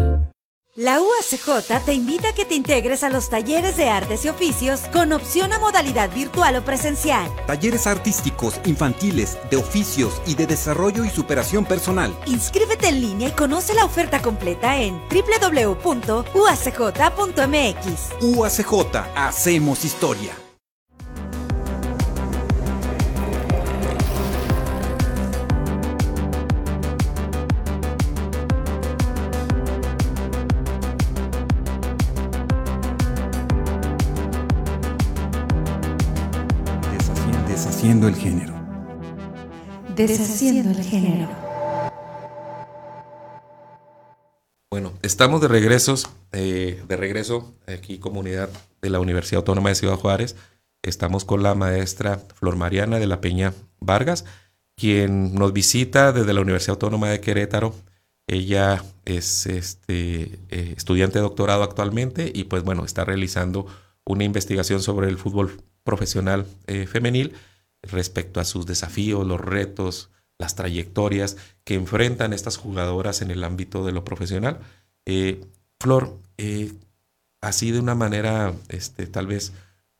La 0.79 1.01
UACJ 1.01 1.85
te 1.85 1.93
invita 1.93 2.29
a 2.29 2.33
que 2.33 2.45
te 2.45 2.55
integres 2.55 3.03
a 3.03 3.11
los 3.11 3.29
talleres 3.29 3.77
de 3.77 3.89
artes 3.89 4.25
y 4.25 4.29
oficios 4.29 4.83
con 4.93 5.13
opción 5.13 5.53
a 5.53 5.59
modalidad 5.59 6.09
virtual 6.15 6.55
o 6.55 6.65
presencial. 6.65 7.29
Talleres 7.49 7.89
artísticos, 7.89 8.61
infantiles, 8.65 9.37
de 9.51 9.57
oficios 9.57 10.23
y 10.25 10.37
de 10.37 10.47
desarrollo 10.47 11.05
y 11.05 11.11
superación 11.11 11.65
personal. 11.65 12.17
Inscríbete 12.27 12.87
en 12.87 13.01
línea 13.01 13.31
y 13.31 13.33
conoce 13.33 13.75
la 13.75 13.85
oferta 13.85 14.23
completa 14.23 14.81
en 14.81 15.03
www.uacj.mx. 15.11 16.23
UACJ, 18.23 18.97
hacemos 19.17 19.85
historia. 19.85 20.48
Deshaciendo 38.09 38.09
el 38.09 38.17
género. 38.17 39.95
Deshaciendo 39.95 40.71
el 40.71 40.83
género. 40.83 41.29
Bueno, 44.71 44.95
estamos 45.03 45.43
de 45.43 45.49
regresos, 45.49 46.09
eh, 46.33 46.83
de 46.89 46.97
regreso 46.97 47.55
aquí 47.67 47.99
comunidad 47.99 48.49
de 48.81 48.89
la 48.89 49.01
Universidad 49.01 49.41
Autónoma 49.41 49.69
de 49.69 49.75
Ciudad 49.75 49.97
Juárez. 49.97 50.37
Estamos 50.83 51.27
con 51.27 51.43
la 51.43 51.55
maestra 51.55 52.23
Flor 52.35 52.57
Mariana 52.57 52.99
de 52.99 53.07
la 53.07 53.21
Peña 53.21 53.53
Vargas, 53.79 54.25
quien 54.75 55.35
nos 55.35 55.53
visita 55.53 56.13
desde 56.13 56.33
la 56.33 56.41
Universidad 56.41 56.77
Autónoma 56.77 57.11
de 57.11 57.21
Querétaro. 57.21 57.75
Ella 58.27 58.83
es 59.05 59.45
este, 59.45 60.39
eh, 60.49 60.75
estudiante 60.77 61.19
de 61.19 61.25
doctorado 61.25 61.63
actualmente 61.63 62.33
y 62.35 62.45
pues 62.45 62.63
bueno, 62.63 62.87
está 62.87 63.05
realizando 63.05 63.67
una 64.07 64.25
investigación 64.25 64.81
sobre 64.81 65.09
el 65.09 65.19
fútbol 65.19 65.61
profesional 65.85 66.47
eh, 66.67 66.87
femenil 66.87 67.35
respecto 67.83 68.41
a 68.41 68.45
sus 68.45 68.67
desafíos, 68.67 69.27
los 69.27 69.41
retos, 69.41 70.11
las 70.39 70.55
trayectorias 70.55 71.37
que 71.65 71.75
enfrentan 71.75 72.33
estas 72.33 72.57
jugadoras 72.57 73.23
en 73.23 73.31
el 73.31 73.45
ámbito 73.45 73.85
de 73.85 73.93
lo 73.93 74.05
profesional. 74.05 74.61
Eh, 75.07 75.45
Flor, 75.81 76.19
eh, 76.39 76.73
así 77.41 77.71
de 77.71 77.81
una 77.81 77.95
manera 77.95 78.53
este, 78.69 79.07
tal 79.07 79.27
vez 79.27 79.53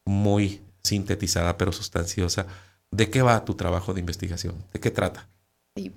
muy 0.05 0.61
sintetizada 0.83 1.57
pero 1.57 1.73
sustanciosa, 1.73 2.47
¿de 2.91 3.11
qué 3.11 3.23
va 3.23 3.45
tu 3.45 3.55
trabajo 3.55 3.95
de 3.95 4.01
investigación? 4.01 4.55
¿De 4.73 4.81
qué 4.81 4.91
trata? 4.91 5.29
Sí. 5.77 5.93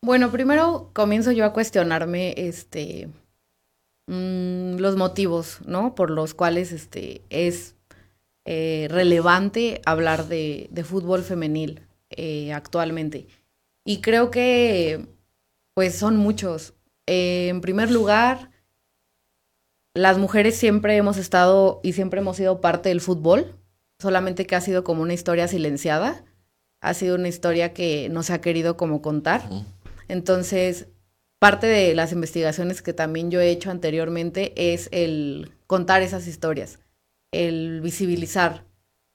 Bueno, 0.00 0.30
primero 0.30 0.90
comienzo 0.92 1.32
yo 1.32 1.44
a 1.44 1.52
cuestionarme 1.52 2.34
este, 2.36 3.08
mm, 4.06 4.76
los 4.76 4.96
motivos, 4.96 5.60
¿no? 5.66 5.94
Por 5.94 6.10
los 6.10 6.34
cuales 6.34 6.72
este, 6.72 7.22
es 7.30 7.74
eh, 8.44 8.88
relevante 8.90 9.80
hablar 9.86 10.26
de, 10.26 10.68
de 10.70 10.84
fútbol 10.84 11.22
femenil 11.22 11.86
eh, 12.10 12.52
actualmente. 12.52 13.26
Y 13.84 14.00
creo 14.00 14.30
que, 14.30 15.06
pues, 15.74 15.96
son 15.96 16.16
muchos. 16.16 16.74
Eh, 17.06 17.48
en 17.48 17.60
primer 17.60 17.90
lugar, 17.90 18.50
las 19.94 20.18
mujeres 20.18 20.56
siempre 20.56 20.96
hemos 20.96 21.18
estado 21.18 21.80
y 21.82 21.92
siempre 21.92 22.20
hemos 22.20 22.36
sido 22.36 22.60
parte 22.60 22.88
del 22.88 23.00
fútbol, 23.00 23.54
solamente 23.98 24.46
que 24.46 24.56
ha 24.56 24.60
sido 24.60 24.82
como 24.84 25.02
una 25.02 25.14
historia 25.14 25.46
silenciada, 25.48 26.24
ha 26.80 26.94
sido 26.94 27.14
una 27.14 27.28
historia 27.28 27.72
que 27.72 28.08
no 28.08 28.22
se 28.22 28.32
ha 28.32 28.40
querido 28.40 28.76
como 28.76 29.02
contar. 29.02 29.48
Entonces, 30.08 30.88
parte 31.38 31.66
de 31.68 31.94
las 31.94 32.12
investigaciones 32.12 32.82
que 32.82 32.92
también 32.92 33.30
yo 33.30 33.40
he 33.40 33.50
hecho 33.50 33.70
anteriormente 33.70 34.52
es 34.56 34.88
el 34.92 35.52
contar 35.66 36.02
esas 36.02 36.26
historias 36.26 36.80
el 37.32 37.80
visibilizar, 37.80 38.64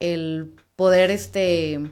el 0.00 0.54
poder 0.76 1.10
este, 1.10 1.90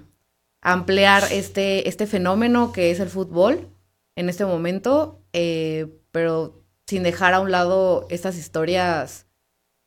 ampliar 0.60 1.24
este, 1.30 1.88
este 1.88 2.06
fenómeno 2.06 2.72
que 2.72 2.90
es 2.90 3.00
el 3.00 3.08
fútbol 3.08 3.68
en 4.16 4.28
este 4.28 4.44
momento, 4.44 5.22
eh, 5.32 5.86
pero 6.10 6.62
sin 6.86 7.02
dejar 7.02 7.34
a 7.34 7.40
un 7.40 7.50
lado 7.50 8.06
estas 8.10 8.36
historias 8.36 9.26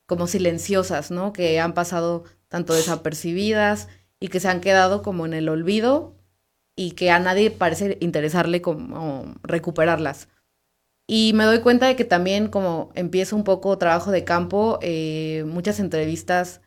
como 0.05 0.27
silenciosas, 0.27 1.11
¿no? 1.11 1.33
Que 1.33 1.59
han 1.59 1.73
pasado 1.73 2.23
tanto 2.47 2.73
desapercibidas 2.73 3.87
y 4.19 4.29
que 4.29 4.39
se 4.39 4.49
han 4.49 4.61
quedado 4.61 5.01
como 5.01 5.25
en 5.25 5.33
el 5.33 5.49
olvido 5.49 6.15
y 6.75 6.91
que 6.91 7.11
a 7.11 7.19
nadie 7.19 7.51
parece 7.51 7.97
interesarle 8.01 8.61
como 8.61 9.35
recuperarlas. 9.43 10.29
Y 11.11 11.33
me 11.33 11.45
doy 11.45 11.61
cuenta 11.61 11.87
de 11.87 11.95
que 11.95 12.05
también 12.05 12.49
como 12.49 12.91
empiezo 12.93 13.35
un 13.35 13.43
poco 13.43 13.79
trabajo 13.79 14.11
de 14.11 14.23
campo, 14.23 14.77
eh, 14.83 15.43
muchas 15.47 15.79
entrevistas 15.79 16.61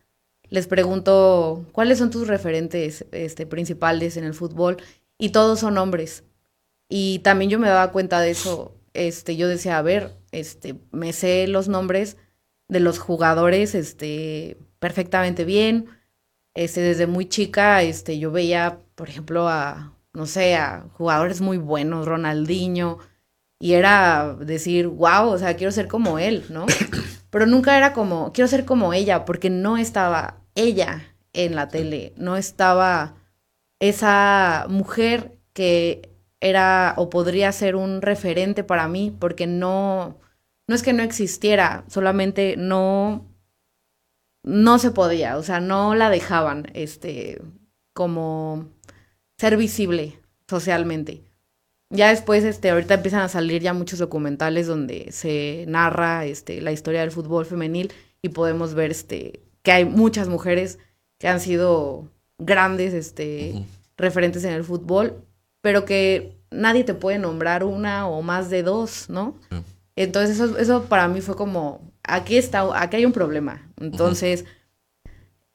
les 0.48 0.66
pregunto 0.66 1.64
cuáles 1.70 1.98
son 1.98 2.10
tus 2.10 2.26
referentes 2.26 3.06
este, 3.12 3.46
principales 3.46 4.16
en 4.16 4.24
el 4.24 4.34
fútbol 4.34 4.78
y 5.16 5.28
todos 5.28 5.60
son 5.60 5.78
hombres. 5.78 6.24
Y 6.88 7.20
también 7.20 7.52
yo 7.52 7.60
me 7.60 7.68
daba 7.68 7.92
cuenta 7.92 8.20
de 8.20 8.32
eso. 8.32 8.74
Este, 8.94 9.36
yo 9.36 9.46
decía, 9.46 9.78
a 9.78 9.82
ver, 9.82 10.10
este, 10.32 10.74
me 10.90 11.12
sé 11.12 11.46
los 11.46 11.68
nombres 11.68 12.16
de 12.66 12.80
los 12.80 12.98
jugadores 12.98 13.76
este, 13.76 14.56
perfectamente 14.80 15.44
bien. 15.44 15.86
Este, 16.54 16.80
desde 16.80 17.06
muy 17.06 17.26
chica, 17.28 17.80
este, 17.84 18.18
yo 18.18 18.32
veía, 18.32 18.80
por 18.96 19.08
ejemplo, 19.08 19.48
a, 19.48 19.96
no 20.12 20.26
sé, 20.26 20.56
a 20.56 20.88
jugadores 20.94 21.40
muy 21.40 21.58
buenos, 21.58 22.06
Ronaldinho, 22.06 22.98
y 23.62 23.74
era 23.74 24.34
decir, 24.40 24.88
wow, 24.88 25.28
o 25.28 25.38
sea, 25.38 25.54
quiero 25.54 25.70
ser 25.70 25.86
como 25.86 26.18
él, 26.18 26.44
¿no? 26.48 26.66
Pero 27.30 27.46
nunca 27.46 27.76
era 27.76 27.92
como, 27.92 28.32
quiero 28.32 28.48
ser 28.48 28.64
como 28.64 28.92
ella, 28.92 29.24
porque 29.24 29.50
no 29.50 29.76
estaba 29.76 30.40
ella 30.56 31.14
en 31.32 31.54
la 31.54 31.68
tele, 31.68 32.12
no 32.16 32.36
estaba 32.36 33.14
esa 33.78 34.66
mujer 34.68 35.38
que 35.52 36.10
era 36.40 36.94
o 36.96 37.08
podría 37.08 37.52
ser 37.52 37.76
un 37.76 38.02
referente 38.02 38.64
para 38.64 38.88
mí, 38.88 39.16
porque 39.16 39.46
no, 39.46 40.18
no 40.66 40.74
es 40.74 40.82
que 40.82 40.92
no 40.92 41.04
existiera, 41.04 41.84
solamente 41.86 42.56
no, 42.58 43.28
no 44.42 44.80
se 44.80 44.90
podía, 44.90 45.36
o 45.36 45.44
sea, 45.44 45.60
no 45.60 45.94
la 45.94 46.10
dejaban, 46.10 46.66
este, 46.74 47.40
como 47.94 48.70
ser 49.38 49.56
visible 49.56 50.18
socialmente. 50.48 51.31
Ya 51.92 52.08
después, 52.08 52.42
este, 52.44 52.70
ahorita 52.70 52.94
empiezan 52.94 53.20
a 53.20 53.28
salir 53.28 53.60
ya 53.60 53.74
muchos 53.74 53.98
documentales 53.98 54.66
donde 54.66 55.12
se 55.12 55.66
narra 55.68 56.24
este, 56.24 56.62
la 56.62 56.72
historia 56.72 57.02
del 57.02 57.10
fútbol 57.10 57.44
femenil 57.44 57.92
y 58.22 58.30
podemos 58.30 58.72
ver 58.72 58.90
este, 58.90 59.40
que 59.62 59.72
hay 59.72 59.84
muchas 59.84 60.26
mujeres 60.26 60.78
que 61.18 61.28
han 61.28 61.38
sido 61.38 62.08
grandes 62.38 62.94
este, 62.94 63.66
referentes 63.98 64.42
en 64.44 64.54
el 64.54 64.64
fútbol, 64.64 65.22
pero 65.60 65.84
que 65.84 66.34
nadie 66.50 66.82
te 66.82 66.94
puede 66.94 67.18
nombrar 67.18 67.62
una 67.62 68.08
o 68.08 68.22
más 68.22 68.48
de 68.48 68.62
dos, 68.62 69.10
¿no? 69.10 69.36
Entonces 69.94 70.40
eso, 70.40 70.56
eso 70.56 70.84
para 70.84 71.08
mí 71.08 71.20
fue 71.20 71.36
como, 71.36 71.92
aquí 72.04 72.38
está, 72.38 72.64
aquí 72.80 72.96
hay 72.96 73.04
un 73.04 73.12
problema. 73.12 73.70
Entonces, 73.78 74.46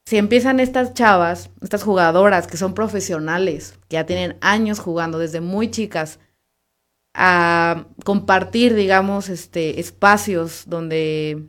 si 0.06 0.18
empiezan 0.18 0.60
estas 0.60 0.94
chavas, 0.94 1.50
estas 1.62 1.82
jugadoras 1.82 2.46
que 2.46 2.56
son 2.56 2.74
profesionales, 2.74 3.74
que 3.88 3.94
ya 3.94 4.06
tienen 4.06 4.36
años 4.40 4.78
jugando 4.78 5.18
desde 5.18 5.40
muy 5.40 5.72
chicas, 5.72 6.20
a 7.20 7.88
compartir, 8.04 8.76
digamos, 8.76 9.28
este, 9.28 9.80
espacios 9.80 10.62
donde 10.68 11.48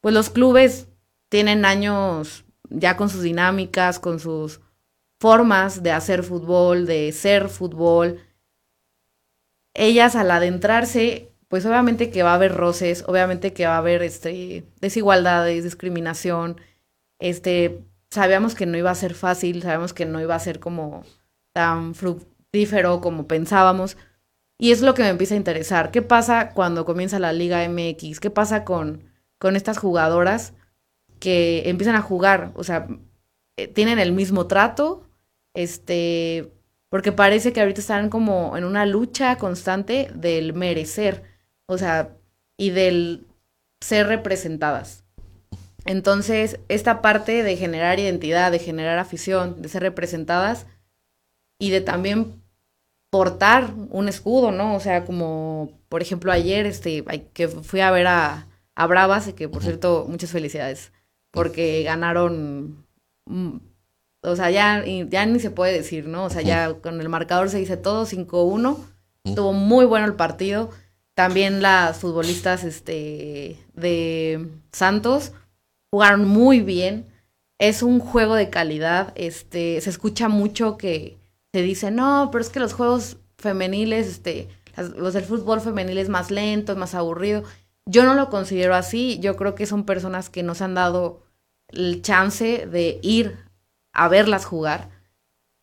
pues 0.00 0.12
los 0.12 0.28
clubes 0.28 0.88
tienen 1.28 1.64
años 1.64 2.44
ya 2.68 2.96
con 2.96 3.08
sus 3.08 3.22
dinámicas, 3.22 4.00
con 4.00 4.18
sus 4.18 4.60
formas 5.20 5.84
de 5.84 5.92
hacer 5.92 6.24
fútbol, 6.24 6.84
de 6.84 7.12
ser 7.12 7.48
fútbol. 7.48 8.18
Ellas 9.72 10.16
al 10.16 10.32
adentrarse, 10.32 11.32
pues 11.46 11.64
obviamente 11.64 12.10
que 12.10 12.24
va 12.24 12.32
a 12.32 12.34
haber 12.34 12.52
roces, 12.52 13.04
obviamente 13.06 13.52
que 13.52 13.66
va 13.66 13.76
a 13.76 13.78
haber 13.78 14.02
este, 14.02 14.64
desigualdades, 14.80 15.62
discriminación. 15.62 16.60
Este, 17.20 17.84
sabíamos 18.10 18.56
que 18.56 18.66
no 18.66 18.76
iba 18.76 18.90
a 18.90 18.96
ser 18.96 19.14
fácil, 19.14 19.62
sabíamos 19.62 19.92
que 19.92 20.06
no 20.06 20.20
iba 20.20 20.34
a 20.34 20.40
ser 20.40 20.58
como 20.58 21.04
tan 21.52 21.94
fructífero 21.94 23.00
como 23.00 23.28
pensábamos, 23.28 23.96
y 24.62 24.70
es 24.70 24.80
lo 24.80 24.94
que 24.94 25.02
me 25.02 25.08
empieza 25.08 25.34
a 25.34 25.38
interesar. 25.38 25.90
¿Qué 25.90 26.02
pasa 26.02 26.50
cuando 26.50 26.84
comienza 26.84 27.18
la 27.18 27.32
Liga 27.32 27.68
MX? 27.68 28.20
¿Qué 28.20 28.30
pasa 28.30 28.62
con, 28.62 29.02
con 29.40 29.56
estas 29.56 29.76
jugadoras 29.76 30.52
que 31.18 31.68
empiezan 31.68 31.96
a 31.96 32.00
jugar? 32.00 32.52
O 32.54 32.62
sea, 32.62 32.86
eh, 33.56 33.66
tienen 33.66 33.98
el 33.98 34.12
mismo 34.12 34.46
trato, 34.46 35.04
este, 35.52 36.52
porque 36.90 37.10
parece 37.10 37.52
que 37.52 37.60
ahorita 37.60 37.80
están 37.80 38.08
como 38.08 38.56
en 38.56 38.62
una 38.62 38.86
lucha 38.86 39.36
constante 39.36 40.08
del 40.14 40.52
merecer, 40.52 41.24
o 41.66 41.76
sea, 41.76 42.10
y 42.56 42.70
del 42.70 43.26
ser 43.80 44.06
representadas. 44.06 45.02
Entonces, 45.86 46.60
esta 46.68 47.02
parte 47.02 47.42
de 47.42 47.56
generar 47.56 47.98
identidad, 47.98 48.52
de 48.52 48.60
generar 48.60 49.00
afición, 49.00 49.60
de 49.60 49.68
ser 49.68 49.82
representadas 49.82 50.68
y 51.58 51.70
de 51.70 51.80
también 51.80 52.41
portar 53.12 53.74
un 53.90 54.08
escudo, 54.08 54.52
¿no? 54.52 54.74
O 54.74 54.80
sea, 54.80 55.04
como 55.04 55.70
por 55.90 56.00
ejemplo 56.00 56.32
ayer, 56.32 56.64
este, 56.64 57.04
que 57.34 57.46
fui 57.46 57.80
a 57.80 57.90
ver 57.90 58.06
a, 58.06 58.48
a 58.74 58.86
Bravas 58.86 59.28
y 59.28 59.34
que 59.34 59.50
por 59.50 59.62
cierto, 59.62 60.06
muchas 60.08 60.30
felicidades, 60.30 60.92
porque 61.30 61.82
ganaron, 61.82 62.86
mm, 63.26 63.56
o 64.22 64.34
sea, 64.34 64.50
ya, 64.50 64.82
ya 64.86 65.26
ni 65.26 65.40
se 65.40 65.50
puede 65.50 65.74
decir, 65.74 66.08
¿no? 66.08 66.24
O 66.24 66.30
sea, 66.30 66.40
ya 66.40 66.72
con 66.80 67.02
el 67.02 67.10
marcador 67.10 67.50
se 67.50 67.58
dice 67.58 67.76
todo, 67.76 68.06
5-1, 68.06 68.78
estuvo 69.24 69.52
muy 69.52 69.84
bueno 69.84 70.06
el 70.06 70.14
partido. 70.14 70.70
También 71.14 71.60
las 71.60 71.98
futbolistas 71.98 72.64
este, 72.64 73.58
de 73.74 74.48
Santos 74.72 75.32
jugaron 75.90 76.26
muy 76.26 76.60
bien. 76.60 77.06
Es 77.58 77.82
un 77.82 78.00
juego 78.00 78.36
de 78.36 78.48
calidad. 78.48 79.12
Este, 79.16 79.78
se 79.82 79.90
escucha 79.90 80.28
mucho 80.28 80.78
que 80.78 81.18
se 81.52 81.62
dice, 81.62 81.90
no, 81.90 82.30
pero 82.32 82.42
es 82.42 82.50
que 82.50 82.60
los 82.60 82.72
juegos 82.72 83.18
femeniles, 83.36 84.06
este, 84.06 84.48
los 84.96 85.14
del 85.14 85.24
fútbol 85.24 85.60
femenil 85.60 85.98
es 85.98 86.08
más 86.08 86.30
lento, 86.30 86.72
es 86.72 86.78
más 86.78 86.94
aburrido. 86.94 87.42
Yo 87.86 88.04
no 88.04 88.14
lo 88.14 88.30
considero 88.30 88.74
así. 88.74 89.18
Yo 89.20 89.36
creo 89.36 89.54
que 89.54 89.66
son 89.66 89.84
personas 89.84 90.30
que 90.30 90.42
nos 90.42 90.62
han 90.62 90.74
dado 90.74 91.22
el 91.68 92.02
chance 92.02 92.66
de 92.66 92.98
ir 93.02 93.36
a 93.92 94.08
verlas 94.08 94.44
jugar 94.44 94.90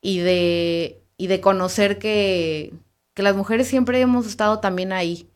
y 0.01 0.19
de, 0.19 1.01
y 1.17 1.27
de 1.27 1.41
conocer 1.41 1.97
que, 1.97 2.73
que 3.13 3.23
las 3.23 3.35
mujeres 3.35 3.67
siempre 3.67 3.99
hemos 4.01 4.27
estado 4.27 4.59
también 4.59 4.93
ahí 4.93 5.29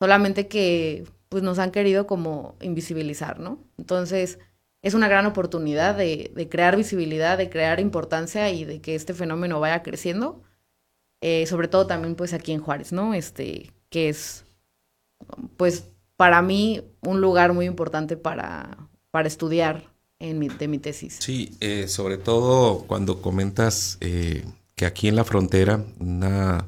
solamente 0.00 0.48
que 0.48 1.06
pues 1.28 1.42
nos 1.42 1.58
han 1.58 1.70
querido 1.70 2.06
como 2.06 2.56
invisibilizar, 2.60 3.38
¿no? 3.38 3.58
Entonces, 3.78 4.38
es 4.82 4.94
una 4.94 5.08
gran 5.08 5.26
oportunidad 5.26 5.96
de, 5.96 6.48
crear 6.50 6.76
visibilidad, 6.76 7.38
de 7.38 7.48
crear 7.48 7.78
importancia 7.78 8.50
y 8.50 8.64
de 8.64 8.80
que 8.80 8.96
este 8.96 9.14
fenómeno 9.14 9.60
vaya 9.60 9.82
creciendo, 9.82 10.42
eh, 11.20 11.46
sobre 11.46 11.68
todo 11.68 11.86
también 11.86 12.16
pues 12.16 12.32
aquí 12.32 12.52
en 12.52 12.60
Juárez, 12.60 12.92
¿no? 12.92 13.14
Este, 13.14 13.72
que 13.88 14.08
es 14.08 14.44
pues 15.56 15.84
para 16.16 16.42
mí 16.42 16.82
un 17.00 17.20
lugar 17.20 17.52
muy 17.52 17.66
importante 17.66 18.16
para, 18.16 18.76
para 19.12 19.28
estudiar 19.28 19.88
en 20.18 20.40
mi, 20.40 20.48
de 20.48 20.66
mi 20.66 20.78
tesis. 20.78 21.18
Sí, 21.20 21.56
eh, 21.60 21.86
sobre 21.86 22.18
todo 22.18 22.84
cuando 22.88 23.22
comentas 23.22 23.98
eh, 24.00 24.44
que 24.74 24.84
aquí 24.84 25.06
en 25.06 25.14
la 25.14 25.24
frontera, 25.24 25.84
una, 26.00 26.66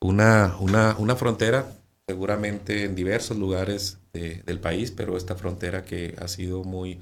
una, 0.00 0.56
una, 0.60 0.96
una 0.98 1.14
frontera 1.14 1.66
seguramente 2.06 2.84
en 2.84 2.94
diversos 2.94 3.38
lugares 3.38 3.98
del 4.12 4.60
país, 4.60 4.92
pero 4.92 5.16
esta 5.16 5.34
frontera 5.34 5.84
que 5.84 6.14
ha 6.20 6.28
sido 6.28 6.62
muy 6.62 7.00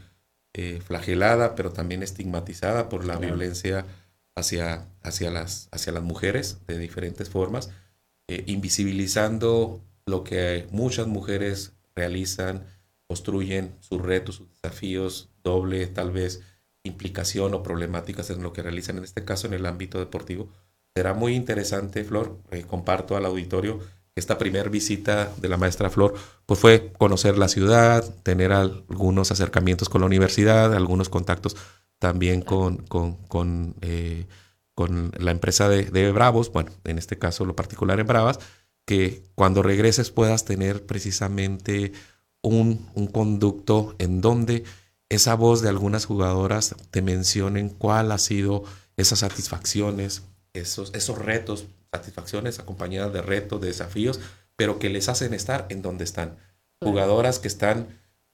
eh, 0.54 0.80
flagelada, 0.84 1.54
pero 1.54 1.72
también 1.72 2.02
estigmatizada 2.02 2.88
por 2.88 3.04
la 3.04 3.16
violencia 3.16 3.86
hacia, 4.34 4.86
hacia, 5.02 5.30
las, 5.30 5.68
hacia 5.72 5.92
las 5.92 6.02
mujeres 6.02 6.58
de 6.66 6.78
diferentes 6.78 7.30
formas, 7.30 7.70
eh, 8.28 8.44
invisibilizando 8.46 9.82
lo 10.06 10.24
que 10.24 10.66
muchas 10.70 11.06
mujeres 11.06 11.72
realizan, 11.94 12.66
construyen 13.06 13.76
sus 13.80 14.02
retos, 14.02 14.36
sus 14.36 14.50
desafíos, 14.50 15.30
doble 15.42 15.86
tal 15.86 16.10
vez 16.10 16.42
implicación 16.84 17.54
o 17.54 17.62
problemáticas 17.62 18.30
en 18.30 18.42
lo 18.42 18.52
que 18.52 18.62
realizan, 18.62 18.98
en 18.98 19.04
este 19.04 19.24
caso 19.24 19.46
en 19.46 19.54
el 19.54 19.66
ámbito 19.66 19.98
deportivo. 19.98 20.50
Será 20.94 21.14
muy 21.14 21.34
interesante, 21.34 22.04
Flor, 22.04 22.38
eh, 22.50 22.64
comparto 22.64 23.16
al 23.16 23.24
auditorio 23.24 23.80
esta 24.14 24.38
primera 24.38 24.68
visita 24.68 25.33
de 25.38 25.48
la 25.48 25.57
maestra 25.57 25.90
Flor, 25.90 26.14
pues 26.44 26.61
fue 26.61 26.92
conocer 26.98 27.38
la 27.38 27.48
ciudad, 27.48 28.05
tener 28.22 28.53
algunos 28.53 29.31
acercamientos 29.31 29.88
con 29.88 30.03
la 30.03 30.07
universidad, 30.07 30.75
algunos 30.75 31.09
contactos 31.09 31.57
también 31.98 32.42
con, 32.42 32.79
con, 32.79 33.14
con, 33.29 33.75
eh, 33.81 34.27
la 35.18 35.31
empresa 35.31 35.68
de, 35.68 36.12
Bravos, 36.12 36.51
bueno, 36.51 36.72
en 36.85 36.98
este 36.98 37.16
caso 37.16 37.44
lo 37.44 37.55
particular 37.55 38.01
en 38.01 38.07
Bravas, 38.07 38.40
que 38.85 39.22
cuando 39.35 39.62
regreses 39.62 40.11
puedas 40.11 40.44
tener 40.44 40.85
precisamente 40.85 41.92
un, 42.42 42.88
un 42.94 43.07
conducto 43.07 43.94
en 43.98 44.20
donde 44.20 44.64
esa 45.09 45.37
voz 45.37 45.62
de 45.62 45.68
algunas 45.68 46.05
jugadoras 46.07 46.75
te 46.90 47.03
mencionen 47.03 47.68
cuál 47.68 48.11
ha 48.11 48.18
sido 48.18 48.64
esas 48.96 49.20
satisfacciones, 49.20 50.25
esos, 50.53 50.92
esos 50.94 51.18
retos 51.18 51.66
satisfacciones 51.92 52.59
acompañadas 52.59 53.12
de 53.12 53.22
retos, 53.22 53.61
de 53.61 53.68
desafíos, 53.68 54.18
pero 54.57 54.78
que 54.78 54.88
les 54.88 55.09
hacen 55.09 55.35
estar 55.35 55.66
en 55.68 55.83
donde 55.83 56.05
están. 56.05 56.37
Jugadoras 56.81 57.38
que 57.38 57.48
están 57.48 57.87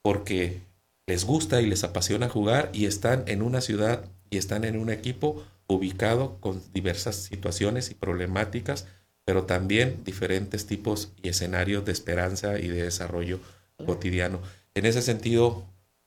porque 0.02 0.60
les 1.06 1.24
gusta 1.24 1.60
y 1.60 1.66
les 1.66 1.84
apasiona 1.84 2.28
jugar 2.28 2.70
y 2.72 2.86
están 2.86 3.24
en 3.26 3.42
una 3.42 3.60
ciudad 3.60 4.04
y 4.30 4.38
están 4.38 4.64
en 4.64 4.78
un 4.78 4.90
equipo 4.90 5.44
ubicado 5.66 6.38
con 6.40 6.62
diversas 6.72 7.16
situaciones 7.16 7.90
y 7.90 7.94
problemáticas, 7.94 8.86
pero 9.24 9.44
también 9.44 10.02
diferentes 10.04 10.66
tipos 10.66 11.12
y 11.22 11.28
escenarios 11.28 11.84
de 11.84 11.92
esperanza 11.92 12.58
y 12.58 12.68
de 12.68 12.84
desarrollo 12.84 13.40
cotidiano. 13.84 14.40
En 14.74 14.86
ese 14.86 15.02
sentido, 15.02 15.64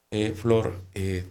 eh, 0.09 0.33
Flor, 0.35 0.79
eh, 0.93 1.25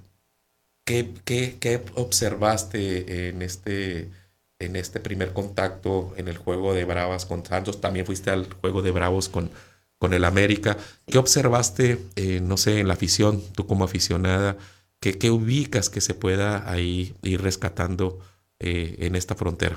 ¿qué, 0.84 1.10
qué, 1.24 1.56
qué 1.58 1.82
observaste 1.94 3.28
en 3.28 3.42
este 3.42 4.10
en 4.60 4.76
este 4.76 5.00
primer 5.00 5.32
contacto 5.32 6.12
en 6.16 6.28
el 6.28 6.36
juego 6.36 6.74
de 6.74 6.84
Bravas 6.84 7.26
con 7.26 7.44
Santos, 7.44 7.80
también 7.80 8.06
fuiste 8.06 8.30
al 8.30 8.52
juego 8.60 8.82
de 8.82 8.92
Bravos 8.92 9.28
con, 9.28 9.50
con 9.98 10.14
el 10.14 10.24
América. 10.24 10.76
¿Qué 11.06 11.18
observaste, 11.18 11.98
eh, 12.14 12.40
no 12.40 12.56
sé, 12.56 12.78
en 12.78 12.86
la 12.86 12.94
afición, 12.94 13.42
tú 13.54 13.66
como 13.66 13.84
aficionada? 13.84 14.56
¿Qué, 15.00 15.30
ubicas 15.30 15.88
que 15.88 16.02
se 16.02 16.12
pueda 16.12 16.70
ahí 16.70 17.14
ir 17.22 17.40
rescatando 17.40 18.20
eh, 18.58 18.96
en 19.00 19.16
esta 19.16 19.34
frontera? 19.34 19.76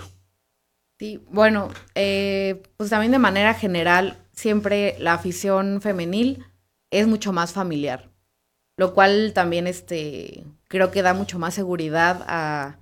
Sí, 0.99 1.23
bueno, 1.31 1.69
eh, 1.95 2.61
pues 2.75 2.89
también 2.89 3.13
de 3.13 3.19
manera 3.19 3.53
general, 3.53 4.17
siempre 4.33 4.97
la 4.99 5.13
afición 5.13 5.81
femenil 5.81 6.45
es 6.91 7.07
mucho 7.07 7.31
más 7.31 7.53
familiar, 7.53 8.09
lo 8.77 8.93
cual 8.93 9.31
también 9.33 9.65
este, 9.65 10.43
creo 10.67 10.91
que 10.91 11.01
da 11.01 11.13
mucho 11.13 11.39
más 11.39 11.53
seguridad 11.53 12.23
a 12.27 12.77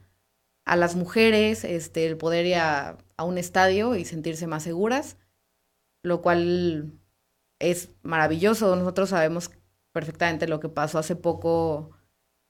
a 0.65 0.75
las 0.75 0.95
mujeres 0.95 1.63
este, 1.63 2.05
el 2.05 2.17
poder 2.17 2.45
ir 2.45 2.55
a, 2.55 2.97
un 3.19 3.37
estadio 3.37 3.95
y 3.95 4.03
sentirse 4.03 4.47
más 4.47 4.63
seguras, 4.63 5.17
lo 6.01 6.23
cual 6.23 6.93
es 7.59 7.89
maravilloso. 8.01 8.75
Nosotros 8.75 9.09
sabemos 9.09 9.51
perfectamente 9.91 10.47
lo 10.47 10.59
que 10.59 10.69
pasó 10.69 10.97
hace 10.97 11.15
poco 11.15 11.91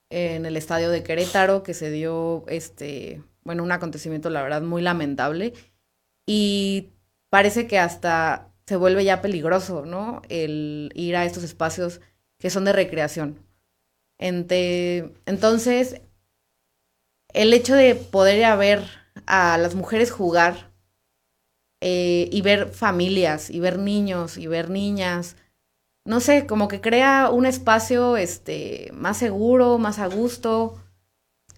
en 0.09 0.45
el 0.45 0.55
estadio 0.55 0.89
de 0.89 1.03
Querétaro, 1.03 1.63
que 1.63 1.73
se 1.73 1.91
dio, 1.91 2.45
este, 2.47 3.21
bueno, 3.43 3.63
un 3.63 3.71
acontecimiento, 3.73 4.29
la 4.29 4.43
verdad, 4.43 4.61
muy 4.61 4.81
lamentable. 4.81 5.53
Y 6.25 6.93
parece 7.29 7.67
que 7.67 7.79
hasta 7.79 8.51
se 8.65 8.77
vuelve 8.77 9.03
ya 9.03 9.21
peligroso, 9.21 9.85
¿no? 9.85 10.21
El 10.29 10.91
ir 10.95 11.17
a 11.17 11.25
estos 11.25 11.43
espacios 11.43 11.99
que 12.39 12.49
son 12.49 12.63
de 12.65 12.73
recreación. 12.73 13.45
entonces, 14.17 16.01
el 17.33 17.53
hecho 17.53 17.75
de 17.75 17.95
poder 17.95 18.37
ir 18.39 18.45
a 18.45 18.55
ver 18.55 18.83
a 19.25 19.57
las 19.57 19.75
mujeres 19.75 20.11
jugar 20.11 20.71
eh, 21.81 22.29
y 22.31 22.41
ver 22.41 22.69
familias 22.69 23.49
y 23.49 23.59
ver 23.59 23.79
niños 23.79 24.37
y 24.37 24.47
ver 24.47 24.69
niñas, 24.69 25.35
no 26.05 26.19
sé, 26.19 26.45
como 26.45 26.67
que 26.67 26.81
crea 26.81 27.29
un 27.31 27.45
espacio 27.45 28.17
este, 28.17 28.91
más 28.93 29.17
seguro, 29.17 29.77
más 29.77 29.99
a 29.99 30.07
gusto, 30.07 30.81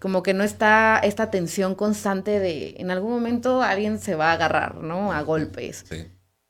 como 0.00 0.22
que 0.22 0.34
no 0.34 0.44
está 0.44 0.98
esta 0.98 1.30
tensión 1.30 1.74
constante 1.74 2.38
de 2.38 2.74
en 2.78 2.90
algún 2.90 3.12
momento 3.12 3.62
alguien 3.62 3.98
se 3.98 4.14
va 4.14 4.30
a 4.30 4.34
agarrar, 4.34 4.76
¿no? 4.76 5.12
A 5.12 5.22
golpes. 5.22 5.84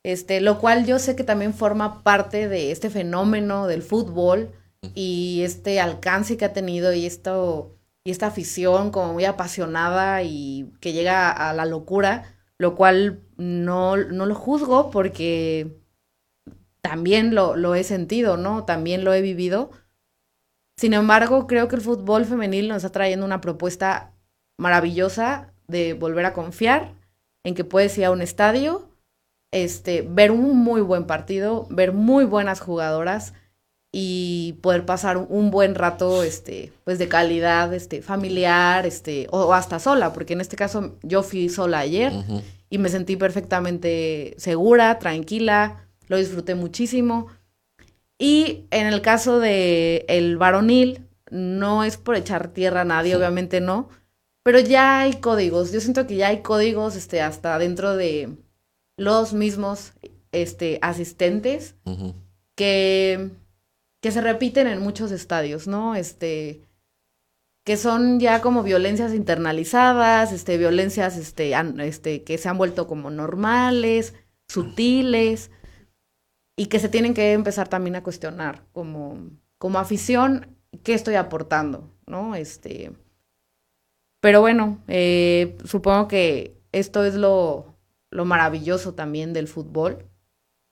Este, 0.02 0.40
lo 0.40 0.58
cual 0.58 0.86
yo 0.86 0.98
sé 0.98 1.16
que 1.16 1.24
también 1.24 1.54
forma 1.54 2.02
parte 2.02 2.48
de 2.48 2.72
este 2.72 2.90
fenómeno 2.90 3.66
del 3.66 3.82
fútbol 3.82 4.50
y 4.94 5.42
este 5.42 5.80
alcance 5.80 6.36
que 6.36 6.44
ha 6.44 6.52
tenido 6.52 6.92
y 6.92 7.06
esto 7.06 7.73
y 8.04 8.10
esta 8.10 8.26
afición 8.26 8.90
como 8.90 9.14
muy 9.14 9.24
apasionada 9.24 10.22
y 10.22 10.70
que 10.80 10.92
llega 10.92 11.30
a 11.30 11.54
la 11.54 11.64
locura, 11.64 12.36
lo 12.58 12.76
cual 12.76 13.22
no, 13.38 13.96
no 13.96 14.26
lo 14.26 14.34
juzgo 14.34 14.90
porque 14.90 15.80
también 16.82 17.34
lo, 17.34 17.56
lo, 17.56 17.74
he 17.74 17.82
sentido, 17.82 18.36
¿no? 18.36 18.66
También 18.66 19.04
lo 19.04 19.14
he 19.14 19.22
vivido. 19.22 19.70
Sin 20.76 20.92
embargo, 20.92 21.46
creo 21.46 21.66
que 21.66 21.76
el 21.76 21.82
fútbol 21.82 22.26
femenil 22.26 22.68
nos 22.68 22.78
está 22.78 22.90
trayendo 22.90 23.24
una 23.24 23.40
propuesta 23.40 24.12
maravillosa 24.58 25.54
de 25.66 25.94
volver 25.94 26.26
a 26.26 26.34
confiar 26.34 26.94
en 27.42 27.54
que 27.54 27.64
puedes 27.64 27.96
ir 27.96 28.04
a 28.04 28.10
un 28.10 28.20
estadio, 28.20 28.90
este, 29.50 30.02
ver 30.02 30.30
un 30.30 30.58
muy 30.58 30.82
buen 30.82 31.06
partido, 31.06 31.66
ver 31.70 31.92
muy 31.92 32.26
buenas 32.26 32.60
jugadoras, 32.60 33.32
y 33.96 34.54
poder 34.60 34.84
pasar 34.84 35.18
un 35.18 35.52
buen 35.52 35.76
rato 35.76 36.24
este 36.24 36.72
pues 36.82 36.98
de 36.98 37.06
calidad 37.06 37.72
este 37.72 38.02
familiar 38.02 38.86
este 38.86 39.28
o, 39.30 39.54
hasta 39.54 39.78
sola 39.78 40.12
porque 40.12 40.32
en 40.32 40.40
este 40.40 40.56
caso 40.56 40.96
yo 41.02 41.22
fui 41.22 41.48
sola 41.48 41.78
ayer 41.78 42.12
y 42.70 42.78
me 42.78 42.88
sentí 42.88 43.14
perfectamente 43.14 44.34
segura 44.36 44.98
tranquila 44.98 45.84
lo 46.08 46.16
disfruté 46.16 46.54
muchísimo. 46.54 47.28
Y 48.18 48.64
en 48.70 48.86
el 48.86 49.00
caso 49.02 49.40
de 49.40 50.04
el 50.08 50.36
varonil, 50.36 51.06
no 51.30 51.84
es 51.84 51.96
por 51.96 52.16
echar 52.16 52.48
tierra 52.48 52.82
a 52.82 52.84
nadie, 52.84 53.16
obviamente 53.16 53.60
no, 53.60 53.88
pero 54.42 54.60
ya 54.60 55.00
hay 55.00 55.14
códigos. 55.14 55.72
Yo 55.72 55.80
siento 55.80 56.06
que 56.06 56.16
ya 56.16 56.28
hay 56.28 56.42
códigos 56.42 56.96
este, 56.96 57.20
hasta 57.20 57.58
dentro 57.58 57.96
de 57.96 58.36
los 58.96 59.32
mismos 59.32 59.92
este, 60.32 60.78
asistentes 60.82 61.74
que, 62.54 63.30
que 64.04 64.10
se 64.10 64.20
repiten 64.20 64.66
en 64.66 64.82
muchos 64.82 65.12
estadios, 65.12 65.66
¿no? 65.66 65.94
Este, 65.94 66.60
que 67.64 67.78
son 67.78 68.20
ya 68.20 68.42
como 68.42 68.62
violencias 68.62 69.14
internalizadas, 69.14 70.30
este, 70.30 70.58
violencias 70.58 71.16
este, 71.16 71.54
este, 71.78 72.22
que 72.22 72.36
se 72.36 72.50
han 72.50 72.58
vuelto 72.58 72.86
como 72.86 73.08
normales, 73.08 74.12
sutiles, 74.46 75.50
y 76.54 76.66
que 76.66 76.80
se 76.80 76.90
tienen 76.90 77.14
que 77.14 77.32
empezar 77.32 77.68
también 77.68 77.96
a 77.96 78.02
cuestionar 78.02 78.66
como, 78.72 79.30
como 79.56 79.78
afición, 79.78 80.54
¿qué 80.82 80.92
estoy 80.92 81.14
aportando? 81.14 81.90
¿No? 82.06 82.34
Este, 82.34 82.92
pero 84.20 84.42
bueno, 84.42 84.82
eh, 84.86 85.56
supongo 85.64 86.08
que 86.08 86.60
esto 86.72 87.06
es 87.06 87.14
lo, 87.14 87.74
lo 88.10 88.26
maravilloso 88.26 88.92
también 88.92 89.32
del 89.32 89.48
fútbol, 89.48 90.04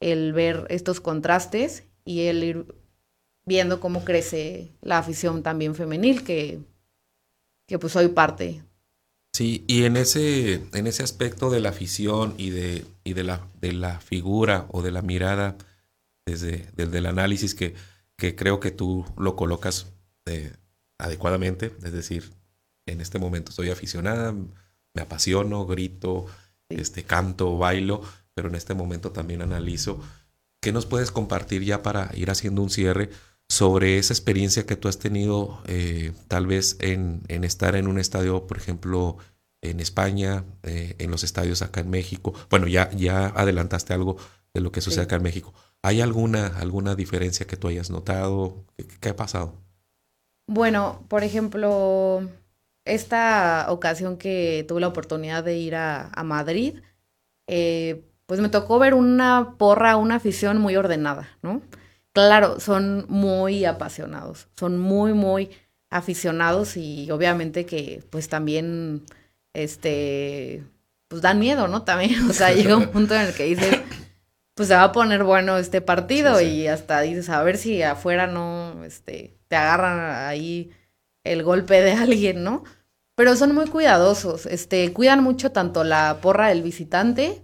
el 0.00 0.34
ver 0.34 0.66
estos 0.68 1.00
contrastes 1.00 1.84
y 2.04 2.26
el 2.26 2.44
ir 2.44 2.81
viendo 3.44 3.80
cómo 3.80 4.04
crece 4.04 4.72
la 4.80 4.98
afición 4.98 5.42
también 5.42 5.74
femenil, 5.74 6.24
que, 6.24 6.60
que 7.66 7.78
pues 7.78 7.92
soy 7.92 8.08
parte. 8.08 8.62
Sí, 9.32 9.64
y 9.66 9.84
en 9.84 9.96
ese, 9.96 10.62
en 10.72 10.86
ese 10.86 11.02
aspecto 11.02 11.48
de 11.50 11.60
la 11.60 11.70
afición 11.70 12.34
y 12.36 12.50
de, 12.50 12.84
y 13.02 13.14
de, 13.14 13.24
la, 13.24 13.48
de 13.60 13.72
la 13.72 13.98
figura 14.00 14.66
o 14.70 14.82
de 14.82 14.90
la 14.90 15.00
mirada 15.00 15.56
desde, 16.26 16.68
desde 16.76 16.98
el 16.98 17.06
análisis 17.06 17.54
que, 17.54 17.74
que 18.16 18.36
creo 18.36 18.60
que 18.60 18.70
tú 18.70 19.06
lo 19.16 19.34
colocas 19.34 19.86
eh, 20.26 20.52
adecuadamente, 20.98 21.72
es 21.82 21.92
decir, 21.92 22.30
en 22.86 23.00
este 23.00 23.18
momento 23.18 23.50
estoy 23.50 23.70
aficionada, 23.70 24.32
me 24.32 25.02
apasiono, 25.02 25.66
grito, 25.66 26.26
este, 26.68 27.04
canto, 27.04 27.56
bailo, 27.56 28.02
pero 28.34 28.48
en 28.48 28.54
este 28.54 28.74
momento 28.74 29.12
también 29.12 29.42
analizo. 29.42 30.00
¿Qué 30.60 30.72
nos 30.72 30.86
puedes 30.86 31.10
compartir 31.10 31.64
ya 31.64 31.82
para 31.82 32.10
ir 32.14 32.30
haciendo 32.30 32.62
un 32.62 32.70
cierre 32.70 33.10
sobre 33.52 33.98
esa 33.98 34.14
experiencia 34.14 34.64
que 34.64 34.76
tú 34.76 34.88
has 34.88 34.98
tenido 34.98 35.60
eh, 35.66 36.12
tal 36.26 36.46
vez 36.46 36.78
en, 36.80 37.20
en, 37.28 37.44
estar 37.44 37.76
en 37.76 37.86
un 37.86 37.98
estadio, 37.98 38.46
por 38.46 38.56
ejemplo, 38.56 39.18
en 39.60 39.78
España, 39.78 40.44
eh, 40.62 40.96
en 40.98 41.10
los 41.10 41.22
estadios 41.22 41.60
acá 41.60 41.80
en 41.80 41.90
México? 41.90 42.32
Bueno, 42.48 42.66
ya, 42.66 42.90
ya 42.92 43.26
adelantaste 43.26 43.92
algo 43.92 44.16
de 44.54 44.62
lo 44.62 44.72
que 44.72 44.80
sucede 44.80 45.04
acá 45.04 45.16
en 45.16 45.24
México. 45.24 45.52
¿Hay 45.82 46.00
alguna, 46.00 46.46
alguna 46.46 46.94
diferencia 46.94 47.46
que 47.46 47.58
tú 47.58 47.68
hayas 47.68 47.90
notado? 47.90 48.64
¿Qué, 49.00 49.10
ha 49.10 49.16
pasado? 49.16 49.52
Bueno, 50.46 51.04
por 51.08 51.22
ejemplo, 51.22 52.26
esta 52.86 53.66
ocasión 53.68 54.16
que 54.16 54.64
tuve 54.66 54.80
la 54.80 54.88
oportunidad 54.88 55.44
de 55.44 55.58
ir 55.58 55.74
a, 55.74 56.08
a 56.08 56.24
Madrid, 56.24 56.78
eh, 57.48 58.02
pues 58.24 58.40
me 58.40 58.48
tocó 58.48 58.78
ver 58.78 58.94
una 58.94 59.56
porra, 59.58 59.98
una 59.98 60.14
afición 60.14 60.56
muy 60.56 60.74
ordenada, 60.74 61.28
¿no? 61.42 61.60
Claro, 62.12 62.60
son 62.60 63.06
muy 63.08 63.64
apasionados, 63.64 64.48
son 64.54 64.78
muy, 64.78 65.14
muy 65.14 65.50
aficionados 65.90 66.76
y 66.76 67.10
obviamente 67.10 67.64
que 67.64 68.02
pues 68.10 68.28
también, 68.28 69.02
este, 69.54 70.64
pues 71.08 71.22
dan 71.22 71.38
miedo, 71.38 71.68
¿no? 71.68 71.82
También, 71.82 72.28
o 72.28 72.32
sea, 72.32 72.52
llega 72.54 72.76
un 72.76 72.88
punto 72.88 73.14
en 73.14 73.22
el 73.22 73.34
que 73.34 73.44
dices, 73.44 73.80
pues 74.54 74.68
se 74.68 74.74
va 74.74 74.84
a 74.84 74.92
poner 74.92 75.24
bueno 75.24 75.56
este 75.56 75.80
partido 75.80 76.40
y 76.40 76.66
hasta 76.66 77.00
dices, 77.00 77.30
a 77.30 77.42
ver 77.42 77.56
si 77.56 77.82
afuera 77.82 78.26
no, 78.26 78.84
este, 78.84 79.34
te 79.48 79.56
agarran 79.56 80.26
ahí 80.28 80.70
el 81.24 81.42
golpe 81.42 81.80
de 81.82 81.92
alguien, 81.92 82.44
¿no? 82.44 82.64
Pero 83.14 83.36
son 83.36 83.54
muy 83.54 83.66
cuidadosos, 83.68 84.46
este, 84.46 84.92
cuidan 84.92 85.22
mucho 85.22 85.52
tanto 85.52 85.84
la 85.84 86.18
porra 86.20 86.48
del 86.48 86.62
visitante 86.62 87.42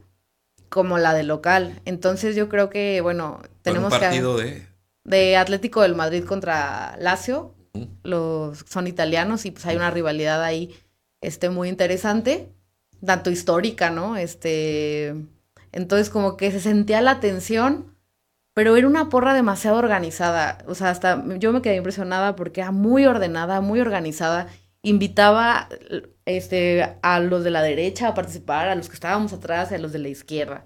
como 0.68 0.98
la 0.98 1.14
del 1.14 1.28
local. 1.28 1.80
Entonces 1.84 2.36
yo 2.36 2.48
creo 2.48 2.70
que, 2.70 3.00
bueno, 3.00 3.40
tenemos 3.68 3.92
un 3.92 4.00
partido 4.00 4.36
de... 4.36 4.66
De 5.04 5.36
Atlético 5.36 5.80
del 5.82 5.94
Madrid 5.94 6.24
contra 6.24 6.96
Lazio, 6.98 7.54
los 8.02 8.64
son 8.68 8.86
italianos 8.86 9.46
y 9.46 9.50
pues 9.50 9.64
hay 9.66 9.76
una 9.76 9.90
rivalidad 9.90 10.42
ahí, 10.42 10.74
este, 11.20 11.50
muy 11.50 11.68
interesante, 11.68 12.52
tanto 13.04 13.30
histórica, 13.30 13.90
¿no? 13.90 14.16
Este, 14.16 15.14
entonces 15.72 16.10
como 16.10 16.36
que 16.36 16.50
se 16.50 16.60
sentía 16.60 17.00
la 17.00 17.20
tensión, 17.20 17.96
pero 18.54 18.76
era 18.76 18.86
una 18.86 19.08
porra 19.08 19.34
demasiado 19.34 19.78
organizada. 19.78 20.58
O 20.66 20.74
sea, 20.74 20.90
hasta 20.90 21.24
yo 21.38 21.52
me 21.52 21.62
quedé 21.62 21.76
impresionada 21.76 22.34
porque 22.36 22.60
era 22.60 22.72
muy 22.72 23.06
ordenada, 23.06 23.60
muy 23.60 23.80
organizada. 23.80 24.48
Invitaba 24.82 25.68
este, 26.24 26.96
a 27.02 27.20
los 27.20 27.44
de 27.44 27.50
la 27.50 27.62
derecha 27.62 28.08
a 28.08 28.14
participar, 28.14 28.68
a 28.68 28.74
los 28.74 28.88
que 28.88 28.94
estábamos 28.94 29.32
atrás, 29.32 29.70
a 29.72 29.78
los 29.78 29.92
de 29.92 30.00
la 30.00 30.08
izquierda. 30.08 30.64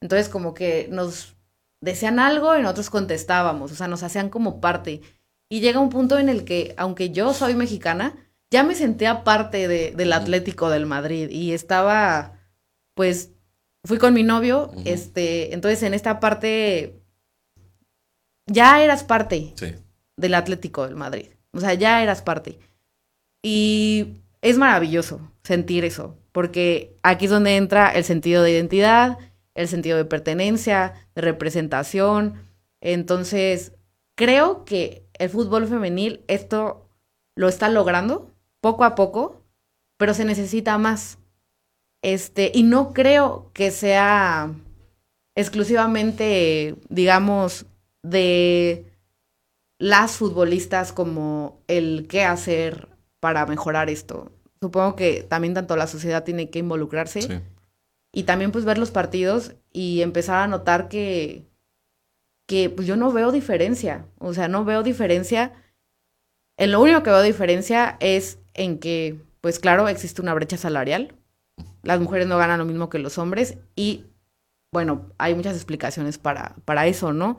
Entonces 0.00 0.28
como 0.28 0.54
que 0.54 0.88
nos 0.90 1.35
decían 1.80 2.18
algo 2.18 2.56
y 2.56 2.62
nosotros 2.62 2.90
contestábamos, 2.90 3.72
o 3.72 3.74
sea, 3.74 3.88
nos 3.88 4.02
hacían 4.02 4.28
como 4.28 4.60
parte. 4.60 5.02
Y 5.48 5.60
llega 5.60 5.80
un 5.80 5.90
punto 5.90 6.18
en 6.18 6.28
el 6.28 6.44
que, 6.44 6.74
aunque 6.76 7.10
yo 7.10 7.32
soy 7.32 7.54
mexicana, 7.54 8.16
ya 8.50 8.64
me 8.64 8.74
sentía 8.74 9.24
parte 9.24 9.68
de, 9.68 9.92
del 9.92 10.12
Atlético 10.12 10.70
del 10.70 10.86
Madrid. 10.86 11.28
Y 11.30 11.52
estaba, 11.52 12.40
pues, 12.94 13.30
fui 13.86 13.98
con 13.98 14.12
mi 14.14 14.22
novio, 14.22 14.72
este, 14.84 15.54
entonces 15.54 15.82
en 15.82 15.94
esta 15.94 16.20
parte 16.20 17.00
ya 18.46 18.82
eras 18.82 19.04
parte 19.04 19.54
del 20.16 20.34
Atlético 20.34 20.86
del 20.86 20.96
Madrid, 20.96 21.28
o 21.52 21.60
sea, 21.60 21.74
ya 21.74 22.02
eras 22.02 22.22
parte. 22.22 22.58
Y 23.42 24.18
es 24.42 24.58
maravilloso 24.58 25.32
sentir 25.44 25.84
eso, 25.84 26.16
porque 26.32 26.96
aquí 27.02 27.26
es 27.26 27.30
donde 27.30 27.56
entra 27.56 27.90
el 27.90 28.04
sentido 28.04 28.42
de 28.42 28.52
identidad, 28.52 29.18
el 29.56 29.68
sentido 29.68 29.96
de 29.96 30.04
pertenencia, 30.04 30.94
de 31.14 31.22
representación. 31.22 32.34
Entonces, 32.80 33.72
creo 34.14 34.64
que 34.64 35.06
el 35.18 35.30
fútbol 35.30 35.66
femenil 35.66 36.22
esto 36.28 36.88
lo 37.34 37.48
está 37.48 37.68
logrando 37.68 38.30
poco 38.60 38.84
a 38.84 38.94
poco, 38.94 39.42
pero 39.96 40.14
se 40.14 40.24
necesita 40.24 40.78
más. 40.78 41.18
Este, 42.02 42.52
y 42.54 42.62
no 42.62 42.92
creo 42.92 43.50
que 43.52 43.70
sea 43.70 44.52
exclusivamente, 45.34 46.76
digamos, 46.88 47.66
de 48.02 48.86
las 49.78 50.12
futbolistas 50.12 50.92
como 50.92 51.60
el 51.66 52.06
qué 52.08 52.24
hacer 52.24 52.88
para 53.20 53.46
mejorar 53.46 53.90
esto. 53.90 54.30
Supongo 54.60 54.96
que 54.96 55.22
también 55.22 55.54
tanto 55.54 55.76
la 55.76 55.86
sociedad 55.86 56.24
tiene 56.24 56.48
que 56.50 56.60
involucrarse 56.60 57.42
y 58.16 58.22
también 58.22 58.50
pues 58.50 58.64
ver 58.64 58.78
los 58.78 58.90
partidos 58.90 59.56
y 59.74 60.00
empezar 60.00 60.36
a 60.38 60.46
notar 60.46 60.88
que, 60.88 61.44
que 62.46 62.70
pues 62.70 62.86
yo 62.86 62.96
no 62.96 63.12
veo 63.12 63.30
diferencia, 63.30 64.06
o 64.18 64.32
sea, 64.32 64.48
no 64.48 64.64
veo 64.64 64.82
diferencia. 64.82 65.52
En 66.56 66.72
lo 66.72 66.80
único 66.80 67.02
que 67.02 67.10
veo 67.10 67.20
diferencia 67.20 67.98
es 68.00 68.38
en 68.54 68.78
que, 68.78 69.20
pues 69.42 69.58
claro, 69.58 69.86
existe 69.86 70.22
una 70.22 70.32
brecha 70.32 70.56
salarial, 70.56 71.14
las 71.82 72.00
mujeres 72.00 72.26
no 72.26 72.38
ganan 72.38 72.58
lo 72.58 72.64
mismo 72.64 72.88
que 72.88 72.98
los 72.98 73.18
hombres 73.18 73.58
y 73.74 74.06
bueno, 74.72 75.12
hay 75.18 75.34
muchas 75.34 75.54
explicaciones 75.54 76.16
para, 76.16 76.56
para 76.64 76.86
eso, 76.86 77.12
¿no? 77.12 77.36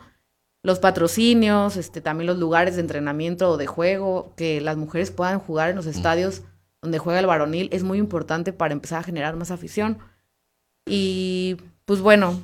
Los 0.62 0.78
patrocinios, 0.78 1.76
este, 1.76 2.02
también 2.02 2.28
los 2.28 2.38
lugares 2.38 2.76
de 2.76 2.82
entrenamiento 2.82 3.50
o 3.50 3.58
de 3.58 3.66
juego, 3.66 4.32
que 4.38 4.62
las 4.62 4.78
mujeres 4.78 5.10
puedan 5.10 5.40
jugar 5.40 5.72
en 5.72 5.76
los 5.76 5.88
estadios 5.88 6.44
donde 6.84 7.00
juega 7.00 7.20
el 7.20 7.26
varonil, 7.26 7.68
es 7.72 7.82
muy 7.82 7.98
importante 7.98 8.54
para 8.54 8.74
empezar 8.74 9.00
a 9.00 9.04
generar 9.04 9.36
más 9.38 9.50
afición. 9.50 9.98
Y 10.88 11.58
pues 11.86 12.02
bueno, 12.02 12.42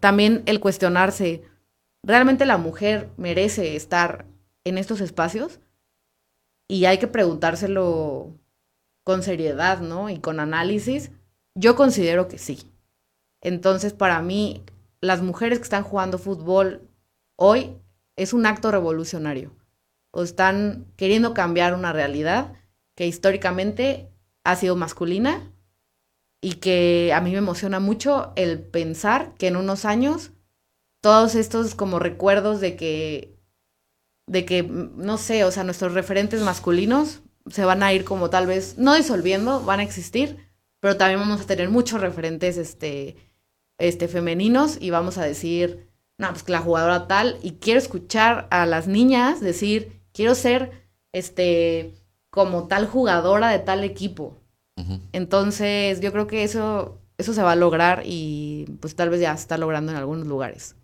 también 0.00 0.42
el 0.46 0.60
cuestionarse, 0.60 1.42
¿realmente 2.02 2.46
la 2.46 2.58
mujer 2.58 3.10
merece 3.16 3.76
estar 3.76 4.26
en 4.64 4.78
estos 4.78 5.00
espacios? 5.00 5.60
Y 6.68 6.86
hay 6.86 6.98
que 6.98 7.06
preguntárselo 7.06 8.32
con 9.04 9.22
seriedad, 9.22 9.80
¿no? 9.80 10.08
Y 10.08 10.18
con 10.18 10.40
análisis 10.40 11.10
yo 11.54 11.76
considero 11.76 12.28
que 12.28 12.38
sí. 12.38 12.72
Entonces, 13.40 13.92
para 13.92 14.22
mí, 14.22 14.62
las 15.00 15.20
mujeres 15.20 15.58
que 15.58 15.64
están 15.64 15.82
jugando 15.82 16.18
fútbol 16.18 16.88
hoy 17.36 17.76
es 18.16 18.32
un 18.32 18.46
acto 18.46 18.70
revolucionario. 18.70 19.54
O 20.12 20.22
están 20.22 20.86
queriendo 20.96 21.34
cambiar 21.34 21.74
una 21.74 21.92
realidad 21.92 22.52
que 22.94 23.06
históricamente 23.06 24.08
ha 24.44 24.56
sido 24.56 24.76
masculina 24.76 25.51
y 26.42 26.54
que 26.54 27.12
a 27.14 27.22
mí 27.22 27.30
me 27.30 27.38
emociona 27.38 27.80
mucho 27.80 28.32
el 28.36 28.60
pensar 28.60 29.32
que 29.38 29.46
en 29.46 29.56
unos 29.56 29.86
años 29.86 30.32
todos 31.00 31.34
estos 31.34 31.74
como 31.74 31.98
recuerdos 31.98 32.60
de 32.60 32.76
que 32.76 33.38
de 34.26 34.44
que 34.44 34.62
no 34.62 35.18
sé, 35.18 35.44
o 35.44 35.50
sea, 35.50 35.64
nuestros 35.64 35.94
referentes 35.94 36.42
masculinos 36.42 37.22
se 37.48 37.64
van 37.64 37.82
a 37.82 37.92
ir 37.92 38.04
como 38.04 38.30
tal 38.30 38.46
vez 38.46 38.76
no 38.78 38.94
disolviendo, 38.94 39.62
van 39.62 39.80
a 39.80 39.82
existir, 39.82 40.36
pero 40.80 40.96
también 40.96 41.20
vamos 41.20 41.40
a 41.40 41.46
tener 41.46 41.70
muchos 41.70 42.00
referentes 42.00 42.56
este, 42.56 43.16
este, 43.78 44.08
femeninos 44.08 44.78
y 44.80 44.90
vamos 44.90 45.18
a 45.18 45.24
decir, 45.24 45.88
no, 46.18 46.28
pues 46.30 46.42
que 46.42 46.52
la 46.52 46.60
jugadora 46.60 47.08
tal, 47.08 47.38
y 47.42 47.52
quiero 47.52 47.78
escuchar 47.78 48.46
a 48.50 48.66
las 48.66 48.86
niñas 48.86 49.40
decir, 49.40 50.02
quiero 50.12 50.34
ser, 50.34 50.88
este, 51.12 51.94
como 52.30 52.68
tal 52.68 52.86
jugadora 52.86 53.50
de 53.50 53.58
tal 53.58 53.84
equipo. 53.84 54.41
Entonces, 55.12 56.00
yo 56.00 56.12
creo 56.12 56.26
que 56.26 56.44
eso, 56.44 56.98
eso 57.18 57.34
se 57.34 57.42
va 57.42 57.52
a 57.52 57.56
lograr 57.56 58.02
y 58.04 58.66
pues 58.80 58.96
tal 58.96 59.10
vez 59.10 59.20
ya 59.20 59.36
se 59.36 59.42
está 59.42 59.58
logrando 59.58 59.92
en 59.92 59.98
algunos 59.98 60.26
lugares. 60.26 60.76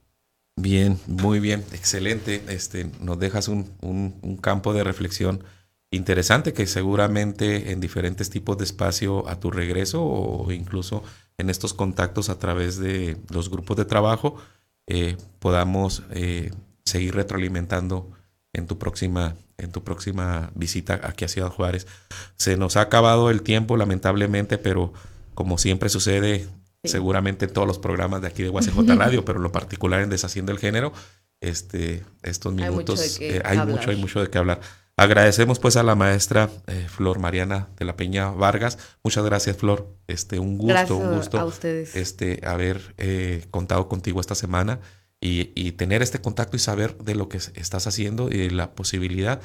Bien, 0.57 0.99
muy 1.07 1.41
bien, 1.41 1.65
excelente. 1.73 2.43
Este, 2.49 2.91
nos 3.01 3.19
dejas 3.19 3.49
un, 3.49 3.73
un, 3.81 4.37
campo 4.37 4.73
de 4.73 4.85
reflexión 4.85 5.45
interesante 5.91 6.53
que 6.53 6.67
seguramente 6.67 7.71
en 7.71 7.81
diferentes 7.81 8.29
tipos 8.29 8.59
de 8.59 8.65
espacio 8.65 9.29
a 9.29 9.41
tu 9.41 9.51
regreso 9.51 10.05
o 10.05 10.51
incluso 10.53 11.03
en 11.39 11.49
estos 11.49 11.75
contactos 11.75 12.29
a 12.29 12.39
través 12.39 12.79
de 12.79 13.17
los 13.31 13.49
grupos 13.51 13.77
de 13.77 13.85
trabajo 13.85 14.37
eh, 14.87 15.17
podamos 15.39 16.03
eh, 16.11 16.51
seguir 16.85 17.15
retroalimentando 17.15 18.11
en 18.53 18.67
tu 18.67 18.79
próxima 18.79 19.37
en 19.59 19.73
tu 19.73 19.85
próxima 19.85 20.51
visita 20.55 21.01
aquí 21.03 21.25
a 21.25 21.29
Ciudad 21.29 21.51
Juárez. 21.51 21.87
Se 22.37 22.57
nos 22.57 22.77
ha 22.77 22.83
acabado 22.83 23.31
el 23.31 23.43
tiempo, 23.43 23.77
lamentablemente, 23.77 24.57
pero 24.57 24.93
como 25.35 25.59
siempre 25.59 25.89
sucede, 25.89 26.49
seguramente 26.85 27.47
en 27.47 27.53
todos 27.53 27.67
los 27.67 27.79
programas 27.79 28.23
de 28.23 28.29
aquí 28.29 28.43
de 28.43 28.49
UACJ 28.51 28.97
Radio, 28.97 29.25
pero 29.25 29.39
en 29.39 29.43
lo 29.43 29.53
particular 29.53 30.01
en 30.01 30.11
Deshaciendo 30.11 30.53
el 30.53 30.59
Género, 30.59 30.93
este, 31.41 32.05
estos 32.23 32.55
minutos 32.55 33.19
hay, 33.21 33.29
mucho, 33.29 33.47
hay 33.47 33.59
mucho, 33.67 33.91
hay 33.91 33.97
mucho 33.97 34.21
de 34.21 34.31
qué 34.31 34.39
hablar. 34.39 34.61
Agradecemos 34.97 35.61
pues 35.61 35.77
a 35.77 35.85
la 35.85 35.95
maestra 35.95 36.51
eh, 36.67 36.87
Flor 36.89 37.21
Mariana 37.21 37.69
de 37.79 37.85
la 37.85 37.95
Peña 37.95 38.31
Vargas. 38.33 38.79
Muchas 39.05 39.25
gracias, 39.25 39.57
Flor. 39.57 39.95
Este, 40.09 40.41
un 40.41 40.59
gusto, 40.59 40.97
un 40.97 41.17
gusto 41.17 41.39
a 41.39 41.45
ustedes. 41.45 41.95
Este, 41.95 42.41
haber 42.45 42.97
eh, 42.99 43.47
contado 43.53 43.89
contigo 43.89 44.21
esta 44.21 44.35
semana 44.35 44.81
y, 45.21 45.73
tener 45.73 46.03
este 46.03 46.21
contacto 46.21 46.57
y 46.57 46.61
saber 46.61 46.97
de 46.99 47.15
lo 47.15 47.29
que 47.29 47.39
estás 47.39 47.87
haciendo 47.87 48.31
y 48.31 48.51
la 48.51 48.73
posibilidad 48.73 49.41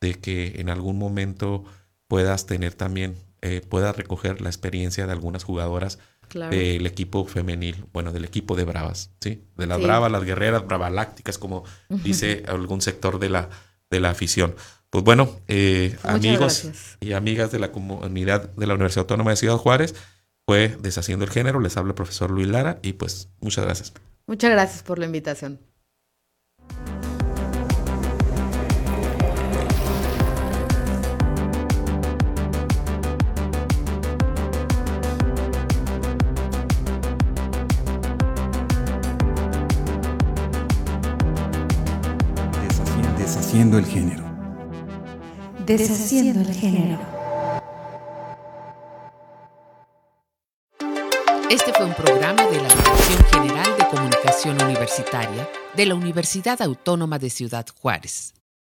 de 0.00 0.14
que 0.14 0.60
en 0.60 0.68
algún 0.68 0.98
momento 0.98 1.64
puedas 2.06 2.46
tener 2.46 2.74
también, 2.74 3.16
eh, 3.42 3.60
puedas 3.68 3.96
recoger 3.96 4.40
la 4.40 4.48
experiencia 4.48 5.06
de 5.06 5.12
algunas 5.12 5.44
jugadoras 5.44 5.98
del 6.32 6.86
equipo 6.86 7.24
femenil, 7.24 7.84
bueno, 7.92 8.12
del 8.12 8.24
equipo 8.24 8.56
de 8.56 8.64
Bravas, 8.64 9.10
¿sí? 9.20 9.42
De 9.56 9.66
las 9.66 9.80
Bravas, 9.80 10.10
las 10.10 10.24
guerreras 10.24 10.66
bravalácticas, 10.66 11.38
como 11.38 11.64
dice 11.88 12.42
algún 12.48 12.80
sector 12.80 13.18
de 13.18 13.30
la, 13.30 13.48
de 13.90 14.00
la 14.00 14.10
afición. 14.10 14.54
Pues 14.90 15.04
bueno, 15.04 15.30
eh, 15.48 15.96
amigos 16.02 16.70
y 17.00 17.12
amigas 17.12 17.52
de 17.52 17.58
la 17.58 17.72
comunidad 17.72 18.50
de 18.54 18.66
la 18.66 18.74
Universidad 18.74 19.02
Autónoma 19.04 19.30
de 19.30 19.36
Ciudad 19.36 19.56
Juárez, 19.56 19.94
fue 20.46 20.76
Deshaciendo 20.80 21.24
el 21.24 21.30
Género, 21.30 21.60
les 21.60 21.76
habla 21.76 21.90
el 21.90 21.96
profesor 21.96 22.30
Luis 22.30 22.46
Lara 22.46 22.78
y 22.82 22.92
pues 22.92 23.28
muchas 23.40 23.64
gracias. 23.64 23.92
Muchas 24.28 24.50
gracias 24.50 24.82
por 24.82 24.98
la 24.98 25.06
invitación. 25.06 25.60
Deshaciendo 43.16 43.78
el 43.78 43.86
género. 43.86 44.24
Deshaciendo 45.64 46.40
el 46.40 46.52
género. 46.52 46.98
Este 51.48 51.72
fue 51.72 51.86
un 51.86 51.94
programa 51.94 52.44
de 52.46 52.60
la 52.60 52.75
Universitaria 54.52 55.48
de 55.74 55.86
la 55.86 55.94
Universidad 55.96 56.62
Autónoma 56.62 57.18
de 57.18 57.30
Ciudad 57.30 57.66
Juárez. 57.80 58.35